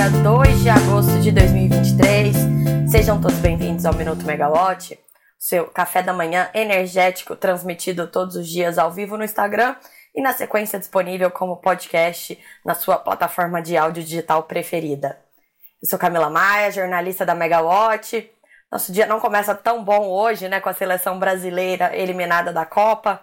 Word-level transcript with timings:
dia 0.00 0.08
2 0.08 0.62
de 0.62 0.70
agosto 0.70 1.20
de 1.20 1.30
2023. 1.30 2.34
Sejam 2.90 3.20
todos 3.20 3.36
bem-vindos 3.36 3.84
ao 3.84 3.92
Minuto 3.92 4.24
Megawatt, 4.24 4.98
seu 5.38 5.66
café 5.66 6.02
da 6.02 6.14
manhã 6.14 6.48
energético 6.54 7.36
transmitido 7.36 8.06
todos 8.06 8.34
os 8.34 8.48
dias 8.48 8.78
ao 8.78 8.90
vivo 8.90 9.18
no 9.18 9.24
Instagram 9.24 9.76
e 10.14 10.22
na 10.22 10.32
sequência 10.32 10.78
disponível 10.78 11.30
como 11.30 11.58
podcast 11.58 12.42
na 12.64 12.74
sua 12.74 12.96
plataforma 12.96 13.60
de 13.60 13.76
áudio 13.76 14.02
digital 14.02 14.44
preferida. 14.44 15.18
Eu 15.82 15.86
sou 15.90 15.98
Camila 15.98 16.30
Maia, 16.30 16.72
jornalista 16.72 17.26
da 17.26 17.34
Megawatt. 17.34 18.32
Nosso 18.72 18.92
dia 18.92 19.04
não 19.04 19.20
começa 19.20 19.54
tão 19.54 19.84
bom 19.84 20.08
hoje, 20.08 20.48
né, 20.48 20.60
com 20.60 20.70
a 20.70 20.72
seleção 20.72 21.18
brasileira 21.18 21.94
eliminada 21.94 22.54
da 22.54 22.64
Copa. 22.64 23.20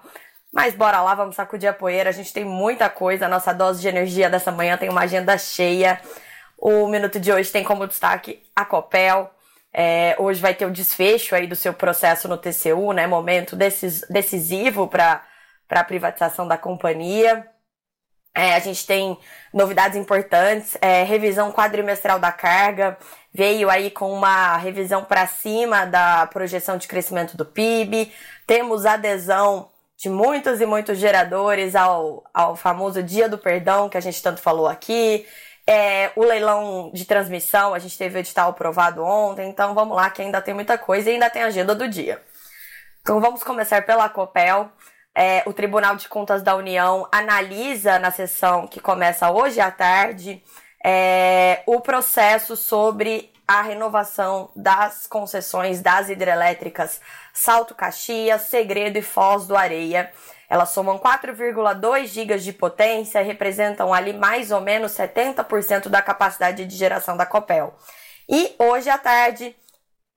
Mas 0.54 0.76
bora 0.76 1.02
lá, 1.02 1.16
vamos 1.16 1.36
sacudir 1.36 1.72
a 1.72 1.74
poeira. 1.74 2.12
A 2.12 2.14
gente 2.14 2.32
tem 2.32 2.46
muita 2.46 2.88
coisa. 2.88 3.26
A 3.26 3.30
nossa 3.30 3.52
dose 3.52 3.82
de 3.82 3.88
energia 3.88 4.30
dessa 4.30 4.52
manhã 4.52 4.78
tem 4.78 4.90
uma 4.90 5.02
agenda 5.02 5.36
cheia. 5.40 6.00
O 6.58 6.88
minuto 6.88 7.20
de 7.20 7.32
hoje 7.32 7.52
tem 7.52 7.64
como 7.64 7.88
destaque 7.88 8.44
a 8.56 8.66
Copel. 8.66 9.30
É, 9.72 10.16
hoje 10.18 10.42
vai 10.42 10.56
ter 10.56 10.66
o 10.66 10.72
desfecho 10.72 11.36
aí 11.36 11.46
do 11.46 11.56
seu 11.56 11.74
processo 11.74 12.28
no 12.28 12.38
TCU, 12.38 12.94
né? 12.94 13.06
Momento 13.06 13.56
decis, 13.56 14.02
decisivo 14.10 14.88
para 14.88 15.22
a 15.70 15.84
privatização 15.84 16.48
da 16.48 16.58
companhia. 16.58 17.48
É, 18.36 18.56
a 18.56 18.60
gente 18.60 18.86
tem 18.86 19.18
novidades 19.54 19.98
importantes, 19.98 20.78
é, 20.80 21.04
revisão 21.04 21.52
quadrimestral 21.52 22.20
da 22.20 22.32
carga, 22.32 22.96
veio 23.34 23.68
aí 23.68 23.90
com 23.90 24.14
uma 24.14 24.58
revisão 24.58 25.04
para 25.04 25.26
cima 25.26 25.86
da 25.86 26.28
projeção 26.28 26.78
de 26.78 26.88
crescimento 26.88 27.36
do 27.36 27.44
PIB, 27.44 28.12
temos 28.46 28.86
adesão 28.86 29.72
de 29.98 30.08
muitos 30.08 30.62
e 30.62 30.68
muitos 30.68 31.00
geradores 31.00 31.76
ao, 31.76 32.24
ao 32.32 32.56
famoso 32.56 33.02
Dia 33.02 33.28
do 33.28 33.40
Perdão, 33.40 33.90
que 33.90 33.98
a 33.98 34.02
gente 34.02 34.22
tanto 34.22 34.40
falou 34.40 34.68
aqui, 34.68 35.26
é, 35.68 36.12
o 36.16 36.24
leilão 36.24 36.90
de 36.94 37.04
transmissão, 37.04 37.74
a 37.74 37.80
gente 37.80 37.98
teve 37.98 38.18
o 38.18 38.20
edital 38.20 38.52
aprovado 38.52 39.04
ontem, 39.04 39.50
então 39.50 39.74
vamos 39.74 39.98
lá 39.98 40.10
que 40.10 40.22
ainda 40.22 40.42
tem 40.42 40.54
muita 40.54 40.78
coisa 40.78 41.10
e 41.10 41.14
ainda 41.14 41.30
tem 41.30 41.44
agenda 41.44 41.76
do 41.76 41.88
dia. 41.90 42.24
Então 43.02 43.20
vamos 43.20 43.44
começar 43.44 43.86
pela 43.86 44.08
COPEL. 44.08 44.72
É, 45.14 45.44
o 45.46 45.52
Tribunal 45.52 45.96
de 45.96 46.08
Contas 46.08 46.42
da 46.42 46.56
União 46.56 47.08
analisa 47.12 48.00
na 48.00 48.12
sessão 48.12 48.68
que 48.68 48.80
começa 48.80 49.32
hoje 49.32 49.60
à 49.60 49.72
tarde 49.72 50.44
é, 50.86 51.64
o 51.66 51.82
processo 51.82 52.56
sobre 52.56 53.34
a 53.48 53.62
renovação 53.62 54.50
das 54.56 55.08
concessões 55.08 55.82
das 55.82 56.10
hidrelétricas 56.10 57.02
Salto 57.34 57.74
Caxias, 57.74 58.44
Segredo 58.44 58.98
e 58.98 59.02
Foz 59.02 59.48
do 59.48 59.56
Areia. 59.56 60.12
Elas 60.50 60.70
somam 60.70 60.98
4,2 60.98 62.08
gigas 62.08 62.44
de 62.44 62.54
potência 62.54 63.22
representam 63.22 63.94
ali 63.94 64.14
mais 64.14 64.52
ou 64.52 64.62
menos 64.62 64.94
70% 64.94 65.90
da 65.90 66.02
capacidade 66.02 66.66
de 66.66 66.76
geração 66.76 67.18
da 67.18 67.26
Copel. 67.26 67.76
E 68.30 68.56
hoje 68.58 68.90
à 68.90 68.98
tarde, 68.98 69.56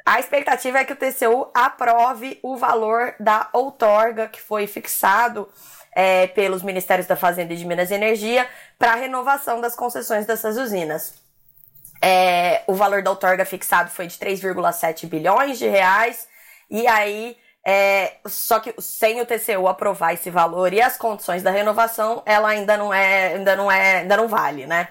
a 0.05 0.19
expectativa 0.19 0.79
é 0.79 0.85
que 0.85 0.93
o 0.93 0.97
TCU 0.97 1.51
aprove 1.55 2.39
o 2.43 2.57
valor 2.57 3.15
da 3.19 3.49
outorga 3.53 4.29
que 4.29 4.41
foi 4.41 4.67
fixado 4.67 5.49
é, 5.93 6.29
pelos 6.29 6.63
Ministérios 6.63 7.07
da 7.07 7.17
Fazenda 7.17 7.53
e 7.53 7.57
de 7.57 7.65
Minas 7.65 7.91
e 7.91 7.95
Energia 7.95 8.49
para 8.79 8.93
a 8.93 8.97
renovação 8.97 9.61
das 9.61 9.75
concessões 9.75 10.27
dessas 10.27 10.57
usinas. 10.57 11.15
É, 12.03 12.63
o 12.67 12.75
valor 12.75 13.03
da 13.03 13.11
outorga 13.11 13.45
fixado 13.45 13.91
foi 13.91 14.07
de 14.07 14.17
3,7 14.17 15.07
bilhões 15.07 15.59
de 15.59 15.69
reais, 15.69 16.27
e 16.71 16.87
aí 16.87 17.37
é, 17.67 18.17
só 18.27 18.59
que 18.59 18.75
sem 18.79 19.21
o 19.21 19.27
TCU 19.27 19.69
aprovar 19.69 20.15
esse 20.15 20.31
valor 20.31 20.73
e 20.73 20.81
as 20.81 20.97
condições 20.97 21.43
da 21.43 21.51
renovação, 21.51 22.23
ela 22.25 22.49
ainda 22.49 22.77
não 22.77 22.93
é, 22.93 23.35
ainda 23.35 23.57
não 23.57 23.71
é, 23.71 23.99
ainda 23.99 24.17
não 24.17 24.29
vale, 24.29 24.67
né? 24.67 24.89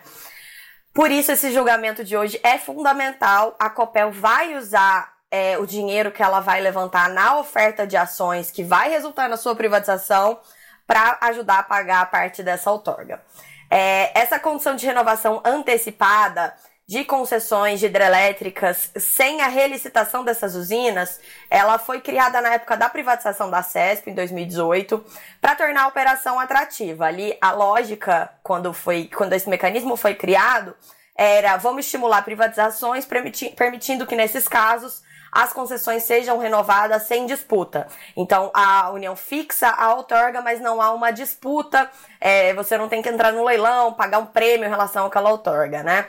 Por 0.94 1.12
isso 1.12 1.32
esse 1.32 1.52
julgamento 1.52 2.04
de 2.04 2.16
hoje 2.16 2.40
é 2.44 2.58
fundamental. 2.58 3.56
A 3.60 3.70
Copel 3.70 4.12
vai 4.12 4.56
usar 4.56 5.14
é, 5.32 5.58
o 5.58 5.66
dinheiro 5.66 6.12
que 6.12 6.22
ela 6.22 6.40
vai 6.40 6.62
levantar 6.62 7.10
na 7.10 7.38
oferta 7.38 7.86
de 7.86 7.96
ações 7.96 8.52
que 8.52 8.64
vai 8.64 8.90
resultar 8.90 9.30
na 9.30 9.38
sua 9.38 9.56
privatização 9.56 10.40
para 10.86 11.18
ajudar 11.22 11.60
a 11.60 11.64
pagar 11.64 12.02
a 12.02 12.06
parte 12.06 12.42
dessa 12.44 12.72
outorga. 12.72 13.22
É, 13.70 14.20
essa 14.20 14.40
condição 14.40 14.76
de 14.76 14.86
renovação 14.86 15.42
antecipada 15.46 16.56
de 16.90 17.06
concessões 17.06 17.80
de 17.80 17.86
hidrelétricas 17.86 18.90
sem 18.98 19.42
a 19.42 19.48
relicitação 19.48 20.24
dessas 20.24 20.56
usinas, 20.56 21.22
ela 21.48 21.78
foi 21.78 22.02
criada 22.02 22.42
na 22.42 22.56
época 22.56 22.76
da 22.76 22.90
privatização 22.90 23.48
da 23.48 23.62
CESP, 23.62 24.10
em 24.10 24.16
2018, 24.16 25.06
para 25.40 25.56
tornar 25.56 25.84
a 25.84 25.88
operação 25.88 26.40
atrativa. 26.40 27.06
Ali, 27.06 27.38
a 27.40 27.52
lógica, 27.52 28.32
quando, 28.42 28.74
foi, 28.74 29.08
quando 29.16 29.34
esse 29.34 29.48
mecanismo 29.48 29.96
foi 29.96 30.16
criado, 30.16 30.76
era 31.16 31.58
vamos 31.58 31.86
estimular 31.86 32.24
privatizações, 32.24 33.06
permitindo 33.06 34.08
que, 34.08 34.16
nesses 34.16 34.48
casos, 34.48 35.04
as 35.32 35.54
concessões 35.54 36.02
sejam 36.02 36.40
renovadas 36.40 37.04
sem 37.04 37.28
disputa. 37.28 37.88
Então, 38.18 38.50
a 38.52 38.90
União 38.90 39.16
fixa 39.16 39.70
a 39.70 39.94
outorga, 39.94 40.42
mas 40.42 40.60
não 40.60 40.82
há 40.82 40.92
uma 40.92 41.12
disputa, 41.12 41.88
é, 42.20 42.52
você 42.56 42.80
não 42.80 42.90
tem 42.90 43.00
que 43.00 43.10
entrar 43.10 43.32
no 43.32 43.46
leilão, 43.46 43.94
pagar 43.94 44.18
um 44.18 44.26
prêmio 44.26 44.66
em 44.66 44.70
relação 44.70 45.06
àquela 45.06 45.30
outorga, 45.30 45.84
né? 45.84 46.08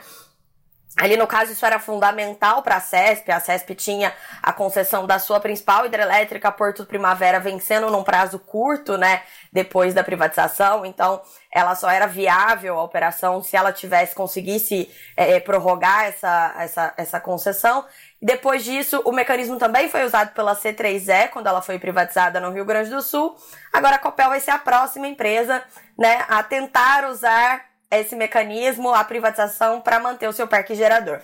Ali, 1.01 1.17
no 1.17 1.25
caso, 1.25 1.51
isso 1.51 1.65
era 1.65 1.79
fundamental 1.79 2.61
para 2.61 2.75
a 2.75 2.79
CESP. 2.79 3.31
A 3.31 3.39
CESP 3.39 3.73
tinha 3.73 4.13
a 4.39 4.53
concessão 4.53 5.07
da 5.07 5.17
sua 5.17 5.39
principal 5.39 5.83
hidrelétrica, 5.83 6.51
Porto 6.51 6.85
Primavera, 6.85 7.39
vencendo 7.39 7.89
num 7.89 8.03
prazo 8.03 8.37
curto, 8.37 8.99
né, 8.99 9.23
depois 9.51 9.95
da 9.95 10.03
privatização. 10.03 10.85
Então, 10.85 11.19
ela 11.51 11.73
só 11.73 11.89
era 11.89 12.05
viável 12.05 12.77
a 12.77 12.83
operação 12.83 13.41
se 13.41 13.57
ela 13.57 13.73
tivesse, 13.73 14.13
conseguisse 14.13 14.91
é, 15.17 15.39
prorrogar 15.39 16.05
essa, 16.05 16.53
essa, 16.59 16.93
essa 16.95 17.19
concessão. 17.19 17.83
Depois 18.21 18.63
disso, 18.63 19.01
o 19.03 19.11
mecanismo 19.11 19.57
também 19.57 19.89
foi 19.89 20.05
usado 20.05 20.35
pela 20.35 20.55
C3E, 20.55 21.29
quando 21.29 21.47
ela 21.47 21.63
foi 21.63 21.79
privatizada 21.79 22.39
no 22.39 22.51
Rio 22.51 22.63
Grande 22.63 22.91
do 22.91 23.01
Sul. 23.01 23.35
Agora, 23.73 23.95
a 23.95 23.99
Copel 23.99 24.29
vai 24.29 24.39
ser 24.39 24.51
a 24.51 24.59
próxima 24.59 25.07
empresa, 25.07 25.63
né, 25.97 26.23
a 26.29 26.43
tentar 26.43 27.05
usar 27.05 27.70
esse 27.91 28.15
mecanismo, 28.15 28.93
a 28.93 29.03
privatização, 29.03 29.81
para 29.81 29.99
manter 29.99 30.27
o 30.27 30.33
seu 30.33 30.47
parque 30.47 30.75
gerador. 30.75 31.19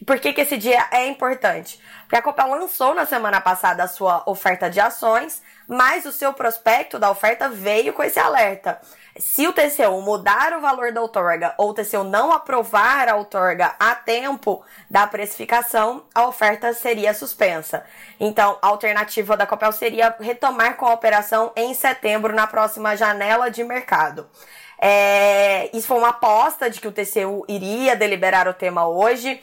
E 0.00 0.04
por 0.04 0.18
que, 0.18 0.32
que 0.32 0.40
esse 0.40 0.56
dia 0.56 0.86
é 0.90 1.06
importante? 1.06 1.80
Porque 2.02 2.16
a 2.16 2.22
Copel 2.22 2.48
lançou 2.48 2.94
na 2.94 3.04
semana 3.04 3.40
passada 3.40 3.82
a 3.82 3.88
sua 3.88 4.22
oferta 4.26 4.70
de 4.70 4.80
ações, 4.80 5.42
mas 5.68 6.06
o 6.06 6.12
seu 6.12 6.32
prospecto 6.32 6.98
da 6.98 7.10
oferta 7.10 7.48
veio 7.48 7.92
com 7.92 8.02
esse 8.02 8.18
alerta. 8.18 8.80
Se 9.18 9.46
o 9.46 9.52
TCU 9.52 10.00
mudar 10.00 10.54
o 10.54 10.60
valor 10.60 10.92
da 10.92 11.02
outorga 11.02 11.54
ou 11.58 11.70
o 11.70 11.74
TCU 11.74 12.04
não 12.04 12.32
aprovar 12.32 13.08
a 13.08 13.16
outorga 13.16 13.74
a 13.78 13.94
tempo 13.94 14.64
da 14.88 15.06
precificação, 15.06 16.04
a 16.14 16.26
oferta 16.26 16.72
seria 16.72 17.12
suspensa. 17.12 17.84
Então, 18.18 18.58
a 18.62 18.68
alternativa 18.68 19.36
da 19.36 19.46
Copel 19.46 19.72
seria 19.72 20.14
retomar 20.18 20.76
com 20.76 20.86
a 20.86 20.94
operação 20.94 21.52
em 21.54 21.74
setembro, 21.74 22.34
na 22.34 22.46
próxima 22.46 22.96
janela 22.96 23.50
de 23.50 23.62
mercado. 23.62 24.28
É, 24.82 25.68
isso 25.76 25.86
foi 25.86 25.98
uma 25.98 26.08
aposta 26.08 26.70
de 26.70 26.80
que 26.80 26.88
o 26.88 26.92
TCU 26.92 27.44
iria 27.46 27.94
deliberar 27.94 28.48
o 28.48 28.54
tema 28.54 28.88
hoje. 28.88 29.42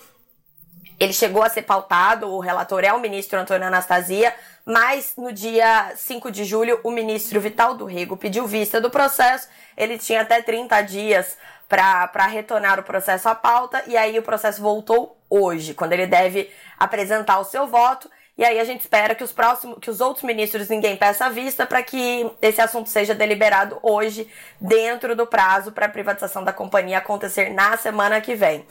Ele 0.99 1.13
chegou 1.13 1.43
a 1.43 1.49
ser 1.49 1.61
pautado, 1.61 2.27
o 2.27 2.39
relator 2.39 2.83
é 2.83 2.91
o 2.91 2.99
ministro 2.99 3.39
Antônio 3.39 3.67
Anastasia, 3.67 4.33
mas 4.65 5.13
no 5.15 5.31
dia 5.31 5.93
5 5.95 6.31
de 6.31 6.43
julho 6.43 6.79
o 6.83 6.89
ministro 6.89 7.39
Vital 7.39 7.75
do 7.75 7.85
Rego 7.85 8.17
pediu 8.17 8.47
vista 8.47 8.81
do 8.81 8.89
processo. 8.89 9.47
Ele 9.77 9.99
tinha 9.99 10.21
até 10.21 10.41
30 10.41 10.81
dias 10.81 11.37
para 11.69 12.25
retornar 12.25 12.79
o 12.79 12.83
processo 12.83 13.29
à 13.29 13.35
pauta 13.35 13.83
e 13.85 13.95
aí 13.95 14.17
o 14.17 14.23
processo 14.23 14.59
voltou 14.59 15.21
hoje, 15.29 15.75
quando 15.75 15.93
ele 15.93 16.07
deve 16.07 16.51
apresentar 16.79 17.37
o 17.37 17.43
seu 17.43 17.67
voto. 17.67 18.09
E 18.37 18.45
aí 18.45 18.59
a 18.59 18.63
gente 18.63 18.81
espera 18.81 19.15
que 19.15 19.23
os 19.23 19.31
próximos, 19.31 19.79
que 19.81 19.89
os 19.89 19.99
outros 19.99 20.23
ministros 20.23 20.69
ninguém 20.69 20.95
peça 20.95 21.27
vista 21.29 21.65
para 21.65 21.81
que 21.81 22.29
esse 22.39 22.61
assunto 22.61 22.87
seja 22.87 23.15
deliberado 23.15 23.79
hoje, 23.81 24.29
dentro 24.61 25.15
do 25.15 25.25
prazo 25.25 25.71
para 25.71 25.87
a 25.87 25.89
privatização 25.89 26.43
da 26.43 26.53
companhia 26.53 26.99
acontecer 26.99 27.49
na 27.49 27.75
semana 27.77 28.21
que 28.21 28.35
vem. 28.35 28.65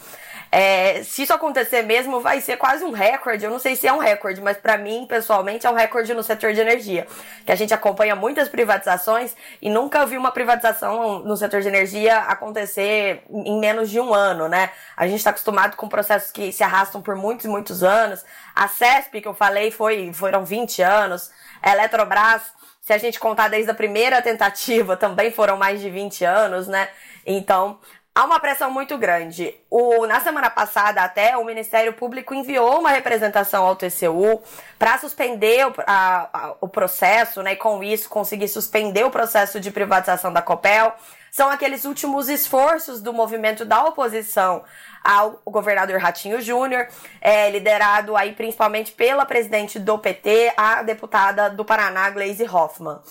É, 0.50 1.02
se 1.02 1.22
isso 1.22 1.32
acontecer 1.32 1.82
mesmo, 1.82 2.20
vai 2.20 2.40
ser 2.40 2.56
quase 2.56 2.84
um 2.84 2.92
recorde. 2.92 3.44
Eu 3.44 3.50
não 3.50 3.58
sei 3.58 3.74
se 3.74 3.86
é 3.86 3.92
um 3.92 3.98
recorde, 3.98 4.40
mas 4.40 4.56
para 4.56 4.78
mim, 4.78 5.04
pessoalmente, 5.08 5.66
é 5.66 5.70
um 5.70 5.74
recorde 5.74 6.14
no 6.14 6.22
setor 6.22 6.52
de 6.52 6.60
energia. 6.60 7.06
Que 7.44 7.52
a 7.52 7.56
gente 7.56 7.74
acompanha 7.74 8.14
muitas 8.14 8.48
privatizações 8.48 9.34
e 9.60 9.68
nunca 9.68 10.06
vi 10.06 10.16
uma 10.16 10.30
privatização 10.30 11.18
no 11.20 11.36
setor 11.36 11.60
de 11.60 11.68
energia 11.68 12.18
acontecer 12.20 13.22
em 13.28 13.58
menos 13.58 13.90
de 13.90 13.98
um 13.98 14.14
ano, 14.14 14.48
né? 14.48 14.70
A 14.96 15.06
gente 15.06 15.18
está 15.18 15.30
acostumado 15.30 15.76
com 15.76 15.88
processos 15.88 16.30
que 16.30 16.52
se 16.52 16.62
arrastam 16.62 17.02
por 17.02 17.16
muitos 17.16 17.46
muitos 17.46 17.82
anos. 17.82 18.24
A 18.54 18.68
CESP, 18.68 19.20
que 19.20 19.28
eu 19.28 19.34
falei, 19.34 19.55
foi, 19.70 20.12
foram 20.12 20.44
20 20.44 20.82
anos. 20.82 21.30
Eletrobras, 21.64 22.42
se 22.80 22.92
a 22.92 22.98
gente 22.98 23.18
contar 23.18 23.48
desde 23.48 23.70
a 23.70 23.74
primeira 23.74 24.22
tentativa, 24.22 24.94
também 24.98 25.30
foram 25.30 25.56
mais 25.56 25.80
de 25.80 25.90
20 25.90 26.24
anos, 26.24 26.68
né? 26.68 26.88
Então, 27.26 27.78
há 28.14 28.24
uma 28.24 28.40
pressão 28.40 28.70
muito 28.70 28.96
grande. 28.96 29.54
O, 29.68 30.06
na 30.06 30.20
semana 30.20 30.48
passada, 30.48 31.02
até, 31.02 31.36
o 31.36 31.44
Ministério 31.44 31.92
Público 31.92 32.32
enviou 32.32 32.78
uma 32.78 32.90
representação 32.90 33.64
ao 33.64 33.76
TCU 33.76 34.40
para 34.78 34.96
suspender 34.98 35.66
o, 35.66 35.74
a, 35.86 36.28
a, 36.32 36.54
o 36.60 36.68
processo, 36.68 37.42
né, 37.42 37.52
e 37.52 37.56
com 37.56 37.82
isso 37.82 38.08
conseguir 38.08 38.48
suspender 38.48 39.04
o 39.04 39.10
processo 39.10 39.60
de 39.60 39.70
privatização 39.70 40.32
da 40.32 40.40
Copel. 40.40 40.94
São 41.36 41.50
aqueles 41.50 41.84
últimos 41.84 42.30
esforços 42.30 43.02
do 43.02 43.12
movimento 43.12 43.62
da 43.62 43.84
oposição 43.84 44.64
ao 45.04 45.38
governador 45.44 46.00
Ratinho 46.00 46.40
Júnior, 46.40 46.88
é, 47.20 47.50
liderado 47.50 48.16
aí 48.16 48.32
principalmente 48.32 48.92
pela 48.92 49.26
presidente 49.26 49.78
do 49.78 49.98
PT, 49.98 50.54
a 50.56 50.82
deputada 50.82 51.50
do 51.50 51.62
Paraná, 51.62 52.08
Gleisi 52.08 52.44
Hoffmann. 52.44 53.02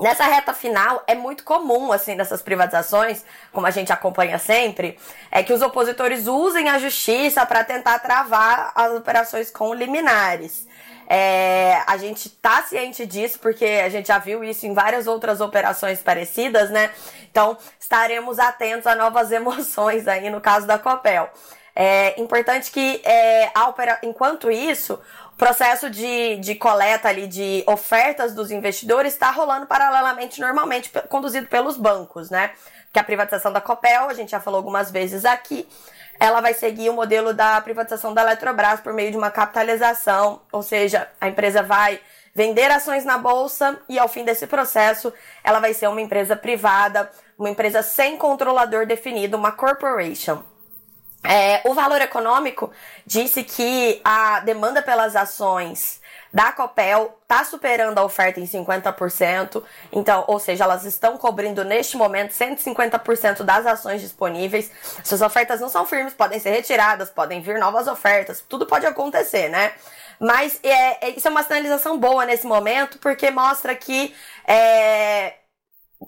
Nessa 0.00 0.26
reta 0.26 0.54
final, 0.54 1.02
é 1.08 1.16
muito 1.16 1.42
comum, 1.42 1.90
assim, 1.90 2.14
nessas 2.14 2.40
privatizações, 2.40 3.24
como 3.50 3.66
a 3.66 3.72
gente 3.72 3.92
acompanha 3.92 4.38
sempre, 4.38 4.96
é 5.28 5.42
que 5.42 5.52
os 5.52 5.60
opositores 5.60 6.28
usem 6.28 6.68
a 6.68 6.78
justiça 6.78 7.44
para 7.44 7.64
tentar 7.64 7.98
travar 7.98 8.70
as 8.76 8.92
operações 8.92 9.50
com 9.50 9.74
liminares. 9.74 10.68
É, 11.12 11.82
a 11.88 11.96
gente 11.96 12.30
tá 12.30 12.62
ciente 12.62 13.04
disso, 13.04 13.40
porque 13.40 13.64
a 13.64 13.88
gente 13.88 14.06
já 14.06 14.18
viu 14.18 14.44
isso 14.44 14.64
em 14.64 14.72
várias 14.72 15.08
outras 15.08 15.40
operações 15.40 16.00
parecidas, 16.00 16.70
né? 16.70 16.92
Então, 17.28 17.58
estaremos 17.80 18.38
atentos 18.38 18.86
a 18.86 18.94
novas 18.94 19.32
emoções 19.32 20.06
aí 20.06 20.30
no 20.30 20.40
caso 20.40 20.68
da 20.68 20.78
Copel. 20.78 21.28
É 21.74 22.20
importante 22.20 22.70
que, 22.70 23.02
é, 23.04 23.50
opera... 23.66 23.98
enquanto 24.04 24.52
isso, 24.52 25.00
processo 25.36 25.90
de, 25.90 26.36
de 26.36 26.54
coleta 26.54 27.08
ali 27.08 27.26
de 27.26 27.64
ofertas 27.66 28.32
dos 28.32 28.52
investidores 28.52 29.12
está 29.12 29.32
rolando 29.32 29.66
paralelamente, 29.66 30.40
normalmente 30.40 30.92
conduzido 31.08 31.48
pelos 31.48 31.76
bancos, 31.76 32.30
né? 32.30 32.52
Que 32.92 33.00
a 33.00 33.04
privatização 33.04 33.52
da 33.52 33.60
Copel, 33.60 34.08
a 34.08 34.14
gente 34.14 34.30
já 34.30 34.38
falou 34.38 34.58
algumas 34.58 34.92
vezes 34.92 35.24
aqui, 35.24 35.66
ela 36.20 36.42
vai 36.42 36.52
seguir 36.52 36.90
o 36.90 36.92
modelo 36.92 37.32
da 37.32 37.58
privatização 37.62 38.12
da 38.12 38.20
Eletrobras 38.20 38.78
por 38.80 38.92
meio 38.92 39.10
de 39.10 39.16
uma 39.16 39.30
capitalização, 39.30 40.42
ou 40.52 40.62
seja, 40.62 41.08
a 41.18 41.26
empresa 41.26 41.62
vai 41.62 41.98
vender 42.34 42.70
ações 42.70 43.06
na 43.06 43.16
bolsa 43.16 43.80
e 43.88 43.98
ao 43.98 44.06
fim 44.06 44.22
desse 44.22 44.46
processo 44.46 45.12
ela 45.42 45.58
vai 45.58 45.72
ser 45.72 45.88
uma 45.88 46.00
empresa 46.00 46.36
privada, 46.36 47.10
uma 47.38 47.48
empresa 47.48 47.82
sem 47.82 48.18
controlador 48.18 48.86
definido, 48.86 49.36
uma 49.36 49.50
corporation. 49.50 50.42
É, 51.24 51.62
o 51.64 51.74
valor 51.74 52.00
econômico 52.02 52.70
disse 53.06 53.42
que 53.42 54.00
a 54.04 54.40
demanda 54.40 54.82
pelas 54.82 55.16
ações 55.16 55.99
da 56.32 56.52
Copel 56.52 57.18
está 57.22 57.44
superando 57.44 57.98
a 57.98 58.04
oferta 58.04 58.40
em 58.40 58.46
50%, 58.46 59.62
então, 59.92 60.24
ou 60.26 60.38
seja, 60.38 60.64
elas 60.64 60.84
estão 60.84 61.16
cobrindo 61.16 61.64
neste 61.64 61.96
momento 61.96 62.32
150% 62.32 63.42
das 63.42 63.66
ações 63.66 64.00
disponíveis. 64.00 64.70
Suas 65.04 65.22
ofertas 65.22 65.60
não 65.60 65.68
são 65.68 65.86
firmes, 65.86 66.14
podem 66.14 66.38
ser 66.38 66.50
retiradas, 66.50 67.10
podem 67.10 67.40
vir 67.40 67.58
novas 67.58 67.86
ofertas, 67.86 68.44
tudo 68.48 68.66
pode 68.66 68.86
acontecer, 68.86 69.48
né? 69.48 69.72
Mas 70.20 70.60
é, 70.62 71.06
é, 71.06 71.10
isso 71.10 71.26
é 71.26 71.30
uma 71.30 71.42
sinalização 71.42 71.98
boa 71.98 72.26
nesse 72.26 72.46
momento, 72.46 72.98
porque 72.98 73.30
mostra 73.30 73.74
que 73.74 74.14
é, 74.46 75.34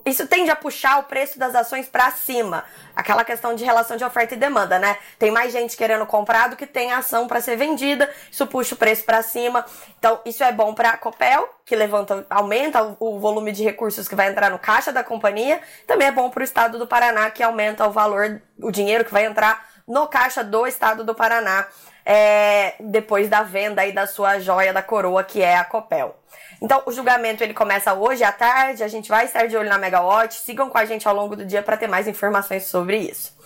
isso 0.04 0.26
tende 0.26 0.50
a 0.50 0.56
puxar 0.56 0.98
o 0.98 1.04
preço 1.04 1.38
das 1.38 1.54
ações 1.54 1.86
para 1.86 2.10
cima. 2.10 2.64
Aquela 2.94 3.24
questão 3.24 3.54
de 3.54 3.64
relação 3.64 3.96
de 3.96 4.04
oferta 4.04 4.34
e 4.34 4.36
demanda, 4.36 4.78
né? 4.78 4.96
Tem 5.18 5.30
mais 5.30 5.52
gente 5.52 5.76
querendo 5.76 6.04
comprar 6.06 6.48
do 6.48 6.56
que 6.56 6.66
tem 6.66 6.92
ação 6.92 7.28
para 7.28 7.40
ser 7.40 7.56
vendida, 7.56 8.10
isso 8.30 8.46
puxa 8.46 8.74
o 8.74 8.78
preço 8.78 9.04
para 9.04 9.22
cima. 9.22 9.64
Então, 9.98 10.20
isso 10.24 10.42
é 10.42 10.52
bom 10.52 10.74
para 10.74 10.90
a 10.90 10.96
Copel, 10.96 11.48
que 11.64 11.76
levanta, 11.76 12.26
aumenta 12.28 12.96
o 12.98 13.18
volume 13.18 13.52
de 13.52 13.62
recursos 13.62 14.08
que 14.08 14.14
vai 14.14 14.28
entrar 14.28 14.50
no 14.50 14.58
caixa 14.58 14.92
da 14.92 15.04
companhia. 15.04 15.60
Também 15.86 16.08
é 16.08 16.12
bom 16.12 16.28
para 16.30 16.40
o 16.40 16.44
estado 16.44 16.78
do 16.78 16.86
Paraná, 16.86 17.30
que 17.30 17.42
aumenta 17.42 17.86
o 17.86 17.92
valor, 17.92 18.42
o 18.60 18.70
dinheiro 18.70 19.04
que 19.04 19.12
vai 19.12 19.24
entrar 19.24 19.70
no 19.86 20.06
caixa 20.06 20.42
do 20.44 20.66
estado 20.66 21.04
do 21.04 21.14
Paraná 21.14 21.66
é, 22.04 22.74
depois 22.80 23.28
da 23.28 23.42
venda 23.42 23.82
aí 23.82 23.92
da 23.92 24.06
sua 24.06 24.38
joia 24.38 24.72
da 24.72 24.82
coroa, 24.82 25.24
que 25.24 25.40
é 25.42 25.56
a 25.56 25.64
Copel. 25.64 26.16
Então, 26.62 26.80
o 26.86 26.92
julgamento 26.92 27.42
ele 27.42 27.52
começa 27.52 27.92
hoje 27.92 28.22
à 28.22 28.30
tarde, 28.30 28.84
a 28.84 28.88
gente 28.88 29.08
vai 29.08 29.24
estar 29.24 29.48
de 29.48 29.56
olho 29.56 29.68
na 29.68 29.78
Megawatt, 29.78 30.32
sigam 30.32 30.70
com 30.70 30.78
a 30.78 30.84
gente 30.84 31.08
ao 31.08 31.14
longo 31.14 31.34
do 31.34 31.44
dia 31.44 31.60
para 31.60 31.76
ter 31.76 31.88
mais 31.88 32.06
informações 32.06 32.66
sobre 32.66 32.98
isso. 32.98 33.36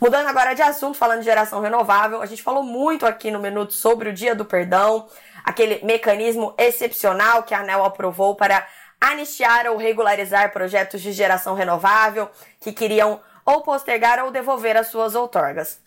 Mudando 0.00 0.28
agora 0.28 0.54
de 0.54 0.62
assunto, 0.62 0.96
falando 0.96 1.18
de 1.18 1.24
geração 1.24 1.60
renovável, 1.60 2.22
a 2.22 2.26
gente 2.26 2.44
falou 2.44 2.62
muito 2.62 3.04
aqui 3.04 3.28
no 3.28 3.40
Minuto 3.40 3.72
sobre 3.72 4.10
o 4.10 4.12
Dia 4.12 4.36
do 4.36 4.44
Perdão, 4.44 5.08
aquele 5.44 5.84
mecanismo 5.84 6.54
excepcional 6.56 7.42
que 7.42 7.54
a 7.54 7.58
ANEL 7.58 7.84
aprovou 7.84 8.36
para 8.36 8.64
anistiar 9.00 9.66
ou 9.66 9.76
regularizar 9.76 10.52
projetos 10.52 11.00
de 11.00 11.10
geração 11.10 11.56
renovável 11.56 12.30
que 12.60 12.72
queriam 12.72 13.20
ou 13.44 13.62
postergar 13.62 14.24
ou 14.24 14.30
devolver 14.30 14.76
as 14.76 14.86
suas 14.86 15.16
outorgas. 15.16 15.80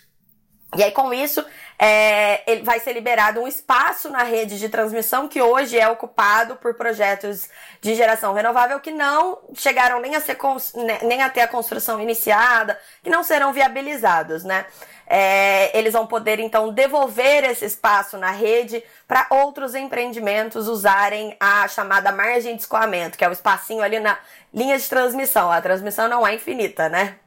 E 0.76 0.84
aí, 0.84 0.92
com 0.92 1.14
isso, 1.14 1.46
é, 1.78 2.50
ele 2.50 2.64
vai 2.64 2.80
ser 2.80 2.94
liberado 2.94 3.42
um 3.42 3.48
espaço 3.48 4.10
na 4.10 4.24
rede 4.24 4.60
de 4.60 4.70
transmissão 4.70 5.28
que 5.28 5.42
hoje 5.42 5.78
é 5.78 5.88
ocupado 5.88 6.56
por 6.56 6.74
projetos 6.76 7.50
de 7.82 7.96
geração 7.96 8.34
renovável 8.34 8.80
que 8.80 8.92
não 8.92 9.40
chegaram 9.54 10.00
nem 10.00 10.16
a, 10.16 10.22
ser, 10.22 10.38
né, 10.76 11.00
nem 11.04 11.22
a 11.22 11.30
ter 11.30 11.42
a 11.42 11.48
construção 11.48 12.00
iniciada, 12.00 12.80
que 13.04 13.10
não 13.10 13.24
serão 13.24 13.52
viabilizados, 13.52 14.44
né? 14.44 14.66
É, 15.06 15.78
eles 15.78 15.94
vão 15.94 16.08
poder, 16.08 16.40
então, 16.40 16.74
devolver 16.74 17.44
esse 17.44 17.66
espaço 17.66 18.18
na 18.18 18.32
rede 18.32 18.82
para 19.06 19.28
outros 19.30 19.76
empreendimentos 19.76 20.68
usarem 20.68 21.36
a 21.40 21.68
chamada 21.68 22.12
margem 22.12 22.56
de 22.56 22.62
escoamento, 22.62 23.18
que 23.18 23.26
é 23.26 23.30
o 23.30 23.34
espacinho 23.34 23.84
ali 23.84 24.00
na 24.00 24.18
linha 24.54 24.78
de 24.78 24.88
transmissão. 24.88 25.52
A 25.52 25.62
transmissão 25.62 26.08
não 26.08 26.26
é 26.26 26.34
infinita, 26.34 26.88
né? 26.88 27.18